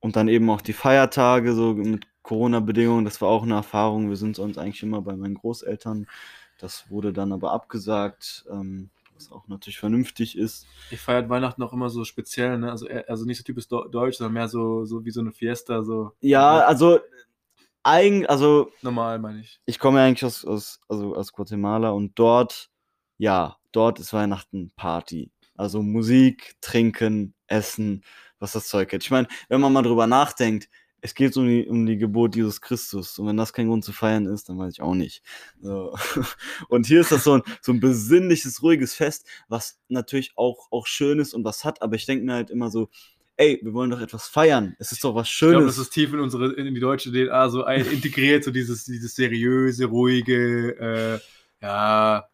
[0.00, 4.10] und dann eben auch die Feiertage, so mit Corona-Bedingungen, das war auch eine Erfahrung.
[4.10, 6.06] Wir sind sonst eigentlich immer bei meinen Großeltern.
[6.58, 10.66] Das wurde dann aber abgesagt, ähm, was auch natürlich vernünftig ist.
[10.90, 12.70] Ich feiert Weihnachten auch immer so speziell, ne?
[12.70, 16.12] Also, also nicht so typisch deutsch, sondern mehr so, so wie so eine Fiesta, so
[16.20, 17.00] Ja, also
[17.82, 19.58] eigentlich, also normal, meine ich.
[19.64, 22.68] ich komme ja eigentlich aus, aus, also aus Guatemala und dort,
[23.16, 25.32] ja, dort ist Weihnachten Party.
[25.56, 28.04] Also Musik, Trinken, Essen,
[28.38, 29.02] was das Zeug hat.
[29.02, 30.68] Ich meine, wenn man mal drüber nachdenkt,
[31.00, 33.18] es geht um die, um die Geburt Jesus Christus.
[33.18, 35.22] Und wenn das kein Grund zu feiern ist, dann weiß ich auch nicht.
[35.60, 35.96] So.
[36.68, 40.86] Und hier ist das so ein, so ein besinnliches, ruhiges Fest, was natürlich auch, auch
[40.86, 41.82] schön ist und was hat.
[41.82, 42.88] Aber ich denke mir halt immer so,
[43.36, 44.74] ey, wir wollen doch etwas feiern.
[44.78, 45.76] Es ist doch was Ich glaube, Schönes.
[45.76, 49.86] das ist tief in unsere, in die deutsche DNA so integriert, so dieses, dieses seriöse,
[49.86, 52.28] ruhige, äh, ja,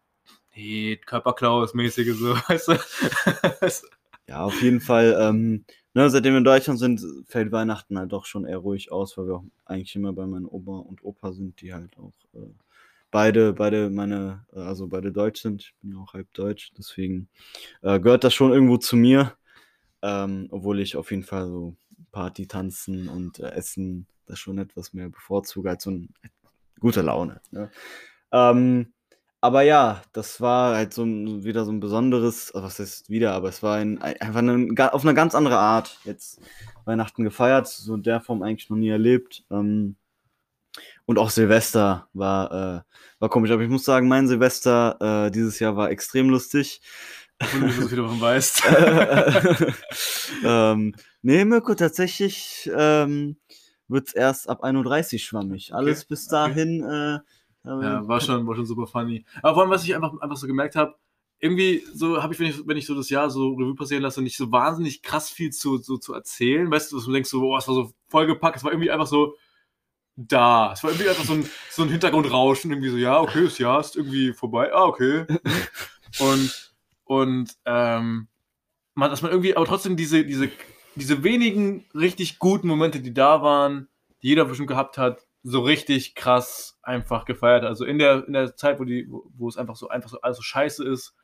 [0.55, 3.87] nee, Körperklaus-mäßige, so, weißt du?
[4.27, 5.15] Ja, auf jeden Fall.
[5.19, 9.17] Ähm, ne, seitdem wir in Deutschland sind, fällt Weihnachten halt doch schon eher ruhig aus,
[9.17, 12.53] weil wir auch eigentlich immer bei meinen Oma und Opa sind, die halt auch äh,
[13.09, 15.61] beide, beide meine, äh, also beide deutsch sind.
[15.63, 17.29] Ich bin ja auch halb deutsch, deswegen
[17.81, 19.33] äh, gehört das schon irgendwo zu mir.
[20.01, 21.75] Ähm, obwohl ich auf jeden Fall so
[22.11, 26.13] Party tanzen und äh, Essen das schon etwas mehr bevorzuge als so ein
[26.79, 27.41] gute Laune.
[27.51, 27.71] Ne?
[28.31, 28.93] Ähm,
[29.45, 33.49] aber ja, das war halt so ein, wieder so ein besonderes, was heißt wieder, aber
[33.49, 36.39] es war ein, ein- einfach eine, auf eine ganz andere Art jetzt
[36.85, 39.43] Weihnachten gefeiert, so in der Form eigentlich noch nie erlebt.
[39.51, 39.95] Ähm,
[41.05, 42.81] und auch Silvester war, äh,
[43.19, 46.81] war komisch, aber ich muss sagen, mein Silvester äh, dieses Jahr war extrem lustig.
[47.39, 48.63] Wenn du so viel davon weißt.
[50.43, 53.37] ähm, nee, Mirko, tatsächlich ähm,
[53.87, 55.73] wird es erst ab 31 schwammig.
[55.73, 56.31] Alles Okay, bis okay.
[56.31, 56.83] dahin.
[56.83, 57.19] Äh,
[57.65, 59.25] Ja, war schon, war schon super funny.
[59.41, 60.95] Aber vor allem, was ich einfach, einfach so gemerkt habe,
[61.39, 64.21] irgendwie so habe ich, wenn ich, wenn ich so das Jahr so Revue passieren lasse,
[64.21, 66.69] nicht so wahnsinnig krass viel zu, so, zu erzählen.
[66.69, 69.07] Weißt du, dass du denkst so, boah, es war so vollgepackt, es war irgendwie einfach
[69.07, 69.35] so
[70.15, 70.71] da.
[70.73, 73.79] Es war irgendwie einfach so ein, so ein Hintergrundrauschen, irgendwie so, ja, okay, das Jahr
[73.79, 75.25] ist irgendwie vorbei, ah, okay.
[76.19, 78.29] Und, und ähm,
[78.93, 80.49] man, dass man irgendwie, aber trotzdem diese, diese,
[80.95, 83.89] diese wenigen richtig guten Momente, die da waren,
[84.21, 87.65] die jeder bestimmt gehabt hat, so richtig krass einfach gefeiert.
[87.65, 90.19] Also in der, in der Zeit, wo, die, wo, wo es einfach so einfach so
[90.21, 91.15] alles so scheiße ist,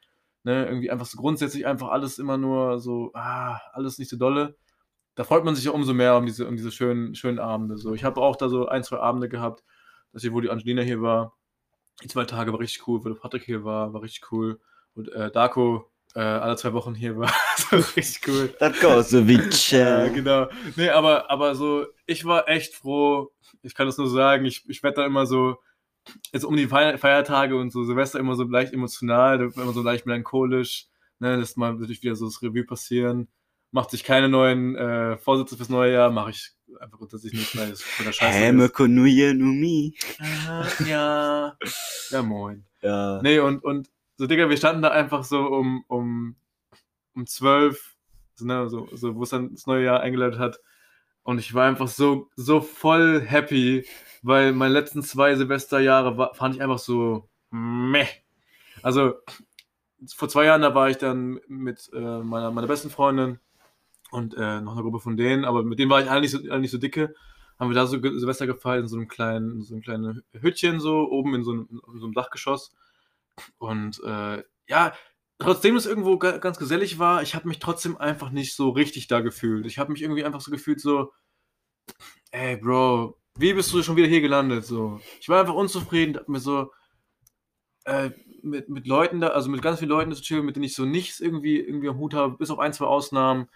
[0.44, 4.56] ne, irgendwie einfach so grundsätzlich einfach alles immer nur so, ah, alles nicht so dolle.
[5.16, 7.78] Da freut man sich ja umso mehr um diese, um diese schönen, schönen Abende.
[7.78, 9.64] So, ich habe auch da so ein, zwei Abende gehabt,
[10.14, 11.36] dass ich, wo die Angelina hier war.
[12.04, 14.62] Die zwei Tage war richtig cool, wo der Patrick hier war, war richtig cool.
[14.94, 17.34] Und äh, Darko äh, alle zwei Wochen hier war.
[17.58, 18.54] das war richtig cool.
[18.60, 19.40] Das goes so wie
[19.76, 20.48] Ja, genau.
[20.76, 23.32] Nee, aber, aber so, ich war echt froh.
[23.64, 25.58] Ich kann das nur sagen, ich, ich werde da immer so,
[26.34, 30.06] jetzt um die Feier- Feiertage und so Silvester immer so leicht emotional, immer so leicht
[30.06, 30.88] melancholisch,
[31.20, 33.28] ne, dass mal wirklich wieder so das Revue passieren.
[33.72, 37.70] macht sich keine neuen äh, Vorsätze fürs neue Jahr, mache ich einfach grundsätzlich nicht, weil
[37.72, 38.74] es von der Scheiße Häme ist.
[38.74, 39.96] konuye numi.
[40.20, 41.56] Äh, ja.
[42.10, 42.66] Ja, moin.
[42.82, 43.22] Ja.
[43.22, 43.90] Nee, und, und
[44.22, 46.36] so, Digga, wir standen da einfach so um, um,
[47.16, 47.96] um 12,
[48.36, 50.60] so, ne, so, so, wo es dann das neue Jahr eingeleitet hat.
[51.24, 53.84] Und ich war einfach so, so voll happy,
[54.22, 58.06] weil meine letzten zwei Silvesterjahre war, fand ich einfach so meh.
[58.84, 59.16] Also,
[60.16, 63.40] vor zwei Jahren, da war ich dann mit äh, meiner, meiner besten Freundin
[64.12, 66.52] und äh, noch eine Gruppe von denen, aber mit denen war ich eigentlich nicht so,
[66.52, 67.16] alle so dicke.
[67.60, 70.80] Haben wir da so Silvester gefeiert in so einem kleinen, in so einem kleinen Hütchen
[70.80, 72.72] so, oben in so einem, in so einem Dachgeschoss.
[73.58, 74.94] Und äh, ja,
[75.40, 79.08] trotzdem es irgendwo ga- ganz gesellig war, ich habe mich trotzdem einfach nicht so richtig
[79.08, 79.66] da gefühlt.
[79.66, 81.12] Ich habe mich irgendwie einfach so gefühlt so,
[82.32, 84.66] ey Bro, wie bist du schon wieder hier gelandet?
[84.66, 86.72] So, ich war einfach unzufrieden, hab mir so
[87.86, 88.12] äh,
[88.44, 90.86] mit, mit Leuten da, also mit ganz vielen Leuten zu chillen, mit denen ich so
[90.86, 93.48] nichts irgendwie irgendwie am Hut habe, bis auf ein, zwei Ausnahmen.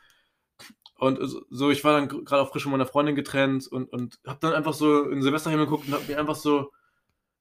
[0.97, 4.19] Und so- so, ich war dann gerade auch frisch von meiner Freundin getrennt und, und
[4.25, 6.71] hab dann einfach so in Silvesterhimmel geguckt und hab mir einfach so,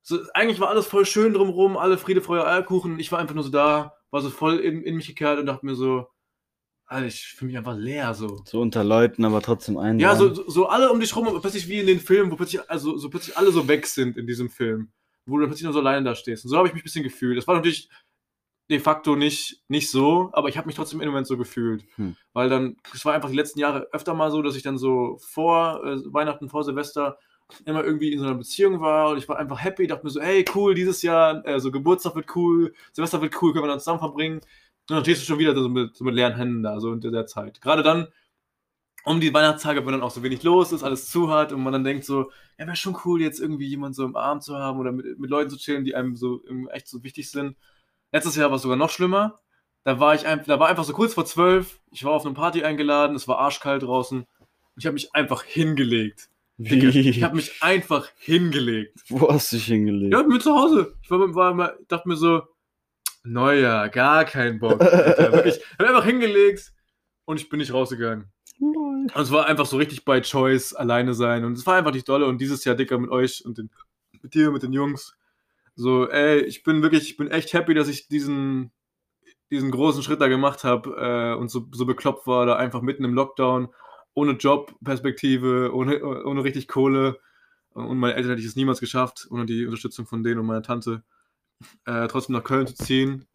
[0.07, 2.99] so, eigentlich war alles voll schön drumrum, alle Friede, Freude, Eierkuchen.
[2.99, 5.65] Ich war einfach nur so da, war so voll in, in mich gekehrt und dachte
[5.65, 6.07] mir so,
[6.85, 8.43] Alter, ich fühle mich einfach leer so.
[8.45, 9.99] So unter Leuten, aber trotzdem ein.
[9.99, 12.69] Ja, so, so, so alle um dich rum, plötzlich wie in den Filmen, wo plötzlich,
[12.71, 14.93] also, so plötzlich alle so weg sind in diesem Film,
[15.25, 16.45] wo du plötzlich nur so alleine da stehst.
[16.45, 17.39] Und so habe ich mich ein bisschen gefühlt.
[17.39, 17.89] Das war natürlich
[18.71, 21.87] de facto nicht, nicht so, aber ich habe mich trotzdem im Moment so gefühlt.
[21.97, 22.15] Hm.
[22.35, 25.17] Weil dann, es war einfach die letzten Jahre öfter mal so, dass ich dann so
[25.23, 27.19] vor äh, Weihnachten, vor Silvester
[27.65, 30.21] immer irgendwie in so einer Beziehung war und ich war einfach happy, dachte mir so,
[30.21, 33.81] hey, cool, dieses Jahr, äh, so Geburtstag wird cool, Silvester wird cool, können wir dann
[33.81, 34.37] zusammen verbringen.
[34.37, 37.01] Und dann stehst du schon wieder so mit, so mit leeren Händen da, so in
[37.01, 37.61] der, Zeit.
[37.61, 38.09] Gerade dann,
[39.05, 41.73] um die Weihnachtstage, wenn dann auch so wenig los ist, alles zu hat und man
[41.73, 44.79] dann denkt so, ja, wäre schon cool, jetzt irgendwie jemanden so im Arm zu haben
[44.79, 47.57] oder mit, mit Leuten zu chillen, die einem so echt so wichtig sind.
[48.13, 49.41] Letztes Jahr war es sogar noch schlimmer.
[49.85, 52.35] Da war ich einfach, da war einfach so kurz vor zwölf, ich war auf eine
[52.35, 54.29] Party eingeladen, es war arschkalt draußen und
[54.77, 56.31] ich habe mich einfach hingelegt.
[56.57, 59.01] Digga, Ich habe mich einfach hingelegt.
[59.09, 60.13] Wo hast du dich hingelegt?
[60.13, 60.95] Ja, mit zu Hause.
[61.03, 62.43] Ich war, war immer, dachte mir so,
[63.25, 64.81] neuer, gar kein Bock.
[64.81, 65.33] Alter.
[65.33, 66.73] Wirklich, ich habe einfach hingelegt
[67.25, 68.31] und ich bin nicht rausgegangen.
[68.59, 69.07] Lol.
[69.13, 71.45] Und es war einfach so richtig bei Choice alleine sein.
[71.45, 72.27] Und es war einfach nicht dolle.
[72.27, 73.71] Und dieses Jahr dicker mit euch und den,
[74.23, 75.17] mit dir, mit den Jungs.
[75.75, 78.71] So, ey, ich bin wirklich, ich bin echt happy, dass ich diesen,
[79.51, 83.05] diesen großen Schritt da gemacht habe äh, und so, so bekloppt war, da einfach mitten
[83.05, 83.69] im Lockdown,
[84.15, 87.21] ohne Jobperspektive, ohne, ohne richtig Kohle.
[87.71, 90.63] Und meine Eltern hätte ich es niemals geschafft, ohne die Unterstützung von denen und meiner
[90.63, 91.03] Tante,
[91.87, 93.27] äh, trotzdem nach Köln zu ziehen.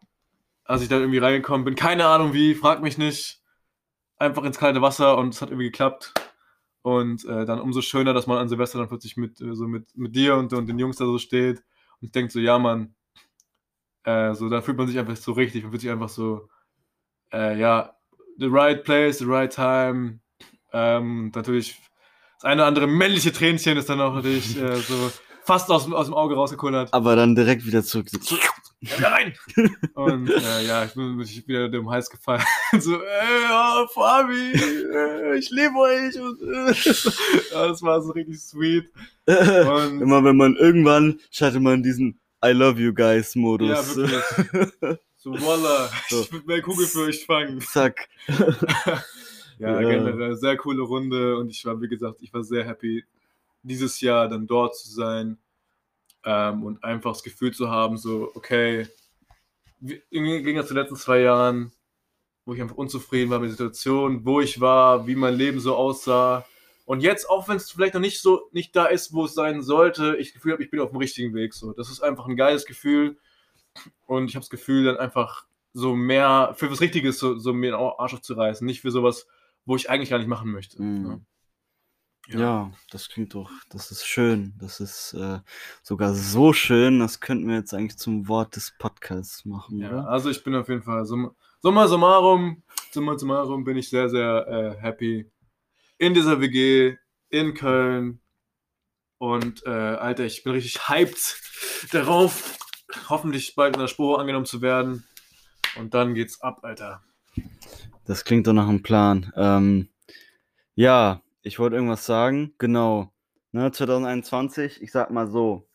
[0.64, 3.42] Als ich dann irgendwie reingekommen bin, keine Ahnung wie, frag mich nicht
[4.16, 6.14] einfach ins kalte Wasser und es hat irgendwie geklappt.
[6.82, 9.94] Und äh, dann umso schöner, dass man an Silvester dann plötzlich mit, äh, so mit,
[9.96, 11.62] mit dir und, und den Jungs da so steht
[12.00, 12.94] und denkt so, ja, Mann,
[14.04, 16.48] äh, so, da fühlt man sich einfach so richtig, man fühlt sich einfach so,
[17.32, 17.94] äh, ja,
[18.38, 20.20] the right place, the right time.
[20.72, 21.80] Ähm, natürlich,
[22.36, 25.10] das eine oder andere männliche Tränchen ist dann auch natürlich äh, so
[25.44, 26.92] fast aus, dem- aus dem Auge rausgekullert.
[26.92, 28.06] Aber dann direkt wieder zurück.
[28.82, 29.34] Ja, nein!
[29.94, 32.42] Und äh, ja, ich bin mich wieder dem Hals gefallen.
[32.78, 36.18] so, ey, ja, Fabi, äh, ich liebe euch.
[36.18, 36.72] Und, äh,
[37.52, 38.90] ja, das war so richtig sweet.
[39.26, 43.68] Und, Immer wenn man irgendwann schaltet man diesen I love you guys Modus.
[43.68, 44.98] ja, wirklich.
[45.18, 46.22] So, voila, So.
[46.22, 47.60] ich würde mehr Kugel für euch fangen.
[47.60, 48.08] Zack.
[49.60, 49.88] Ja, Ja.
[49.88, 53.04] generell eine sehr coole Runde und ich war, wie gesagt, ich war sehr happy,
[53.62, 55.36] dieses Jahr dann dort zu sein
[56.24, 58.88] ähm, und einfach das Gefühl zu haben, so, okay,
[59.80, 61.72] wie, irgendwie ging das zu den letzten zwei Jahren,
[62.46, 65.76] wo ich einfach unzufrieden war mit der Situation, wo ich war, wie mein Leben so
[65.76, 66.46] aussah.
[66.86, 69.62] Und jetzt, auch wenn es vielleicht noch nicht so nicht da ist, wo es sein
[69.62, 71.52] sollte, ich das Gefühl habe, ich bin auf dem richtigen Weg.
[71.52, 73.18] So, das ist einfach ein geiles Gefühl.
[74.06, 77.72] Und ich habe das Gefühl, dann einfach so mehr für was Richtiges so, so mir
[77.72, 79.26] den Arsch aufzureißen, nicht für sowas,
[79.64, 80.82] wo ich eigentlich gar nicht machen möchte.
[80.82, 81.06] Mhm.
[81.06, 81.20] Ja.
[82.38, 84.54] Ja, das klingt doch, das ist schön.
[84.58, 85.40] Das ist äh,
[85.82, 90.08] sogar so schön, das könnten wir jetzt eigentlich zum Wort des Podcasts machen, Ja, oder?
[90.08, 94.46] also ich bin auf jeden Fall, summa, summa summarum, summa summarum bin ich sehr, sehr
[94.46, 95.30] äh, happy
[95.98, 96.96] in dieser WG
[97.30, 98.20] in Köln.
[99.18, 101.40] Und äh, Alter, ich bin richtig hyped
[101.92, 102.56] darauf,
[103.08, 105.04] hoffentlich bald in der Spur angenommen zu werden.
[105.76, 107.02] Und dann geht's ab, Alter.
[108.10, 109.32] Das klingt doch nach einem Plan.
[109.36, 109.88] Ähm,
[110.74, 112.52] ja, ich wollte irgendwas sagen.
[112.58, 113.12] Genau.
[113.52, 115.68] Ne, 2021, ich sag mal so,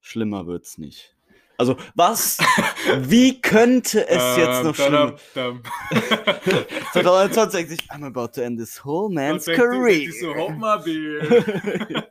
[0.00, 1.14] schlimmer wird's nicht.
[1.58, 2.38] Also, was?
[3.00, 5.18] Wie könnte es jetzt noch schlimmer?
[5.18, 5.60] schlimmer?
[6.94, 10.10] 2021 ich, I'm about to end this whole man's career.
[10.18, 12.08] So, hopp mal, Bier.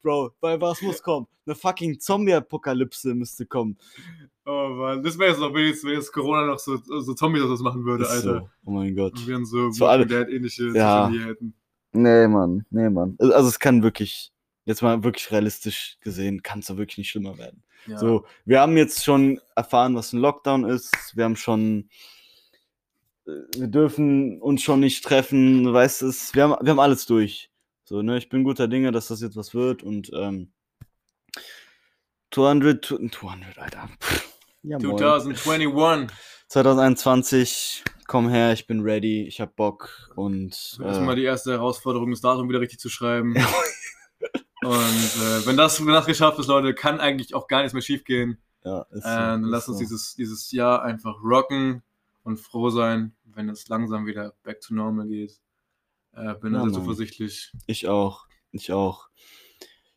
[0.00, 1.26] Bro, weil was muss kommen?
[1.44, 3.76] Eine fucking Zombie-Apokalypse müsste kommen.
[4.48, 7.60] Oh Mann, das wäre jetzt noch wenigstens, wenn jetzt Corona noch so, so Zombies was
[7.60, 8.40] machen würde, Ist Alter.
[8.40, 8.48] so.
[8.64, 9.12] Oh mein Gott.
[9.14, 11.08] Und wir so So alle- Walking Dead ähnliche Ja.
[11.10, 11.52] Hätten.
[11.92, 13.16] Nee, Mann, nee, Mann.
[13.18, 14.32] Also es kann wirklich,
[14.66, 17.62] jetzt mal wirklich realistisch gesehen, kann es doch wirklich nicht schlimmer werden.
[17.86, 17.98] Ja.
[17.98, 20.92] So, wir haben jetzt schon erfahren, was ein Lockdown ist.
[21.16, 21.88] Wir haben schon,
[23.26, 27.06] äh, wir dürfen uns schon nicht treffen, du weißt es, wir haben, wir haben alles
[27.06, 27.50] durch.
[27.84, 30.50] So, ne, ich bin guter Dinge, dass das jetzt was wird und ähm,
[32.32, 33.88] 200, 200, Alter.
[34.00, 34.35] Pff,
[34.66, 34.96] ja, moin.
[34.98, 36.12] 2021.
[36.48, 42.10] 2021, komm her, ich bin ready, ich hab Bock und Erstmal äh, die erste Herausforderung,
[42.10, 43.34] das Datum wieder richtig zu schreiben.
[44.62, 47.82] Und äh, wenn, das, wenn das geschafft ist, Leute, kann eigentlich auch gar nichts mehr
[47.82, 48.38] schief gehen.
[48.64, 49.84] ja, ist so, Äh, dann ist lass uns so.
[49.84, 51.82] dieses, dieses Jahr einfach rocken
[52.24, 55.38] und froh sein, wenn es langsam wieder back to normal geht.
[56.12, 57.52] Äh, bin da Ja, sehr zuversichtlich.
[57.66, 59.08] Ich auch, ich auch.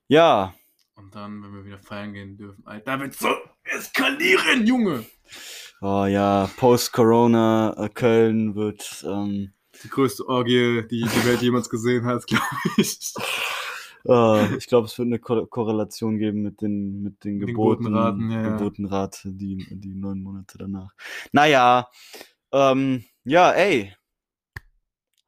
[0.07, 0.53] Ja,
[0.95, 3.30] Und dann, wenn wir wieder feiern gehen dürfen, Alter, da wird so
[3.72, 5.05] eskalieren, Junge!
[5.82, 9.53] oh ja, Post-Corona, äh, Köln wird, ähm,
[9.84, 12.45] Die größte Orgie, die die Welt jemals gesehen hat, glaube
[12.78, 12.99] ich.
[14.05, 17.86] äh, ich glaube, es wird eine Ko Korrelation geben mit den, mit den Den Geburten,
[17.86, 18.41] Geburtenraten, ja.
[18.49, 20.91] Geburtenrate, die, die neun Monate danach.
[21.32, 21.88] Naja,
[22.51, 23.95] ähm, ja, ey.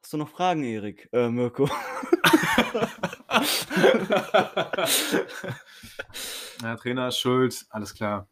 [0.03, 1.07] Hast du noch Fragen, Erik?
[1.13, 1.69] Äh, Mirko?
[6.61, 8.27] ja, Trainer ist schuld, alles klar.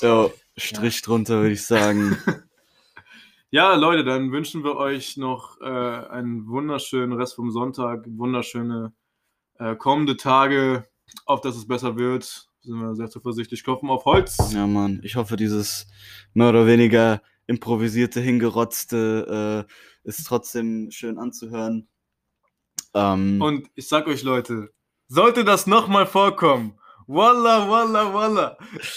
[0.00, 2.16] ja, Strich drunter, würde ich sagen.
[3.54, 8.94] Ja, Leute, dann wünschen wir euch noch äh, einen wunderschönen Rest vom Sonntag, wunderschöne
[9.58, 10.88] äh, kommende Tage,
[11.26, 12.48] auf dass es besser wird.
[12.62, 13.62] Sind wir sehr zuversichtlich.
[13.62, 14.38] Klopfen auf Holz.
[14.54, 15.86] Ja, Mann, ich hoffe, dieses
[16.32, 21.88] mehr oder weniger improvisierte, hingerotzte äh, ist trotzdem schön anzuhören.
[22.94, 24.72] Ähm, Und ich sag euch, Leute,
[25.08, 28.56] sollte das nochmal vorkommen, Walla, walla, walla.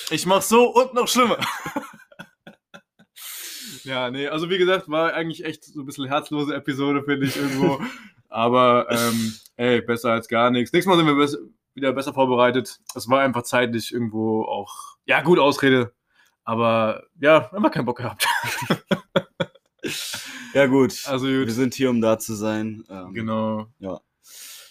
[0.10, 1.38] Ich mach so und noch schlimmer.
[3.84, 7.36] ja, nee, also wie gesagt, war eigentlich echt so ein bisschen herzlose Episode, finde ich
[7.36, 7.82] irgendwo.
[8.30, 10.72] Aber ähm, ey, besser als gar nichts.
[10.72, 11.38] Nächstes Mal sind wir bess
[11.74, 12.80] wieder besser vorbereitet.
[12.96, 15.93] Es war einfach zeitlich irgendwo auch, ja, gut Ausrede.
[16.46, 18.28] Aber ja, einfach keinen Bock gehabt.
[20.56, 21.03] ja, gut.
[21.06, 21.51] Also Wir gut.
[21.53, 22.84] sind hier, um da zu sein.
[22.89, 23.68] Ähm, Genau.
[23.80, 24.01] Ja.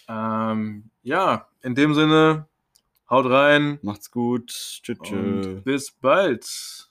[0.08, 2.46] Ähm, ja, in dem Sinne,
[3.08, 4.80] haut rein Macht's gut.
[4.82, 5.62] Tschüss.
[5.62, 6.42] bis bald.
[6.42, 6.88] Tschüss.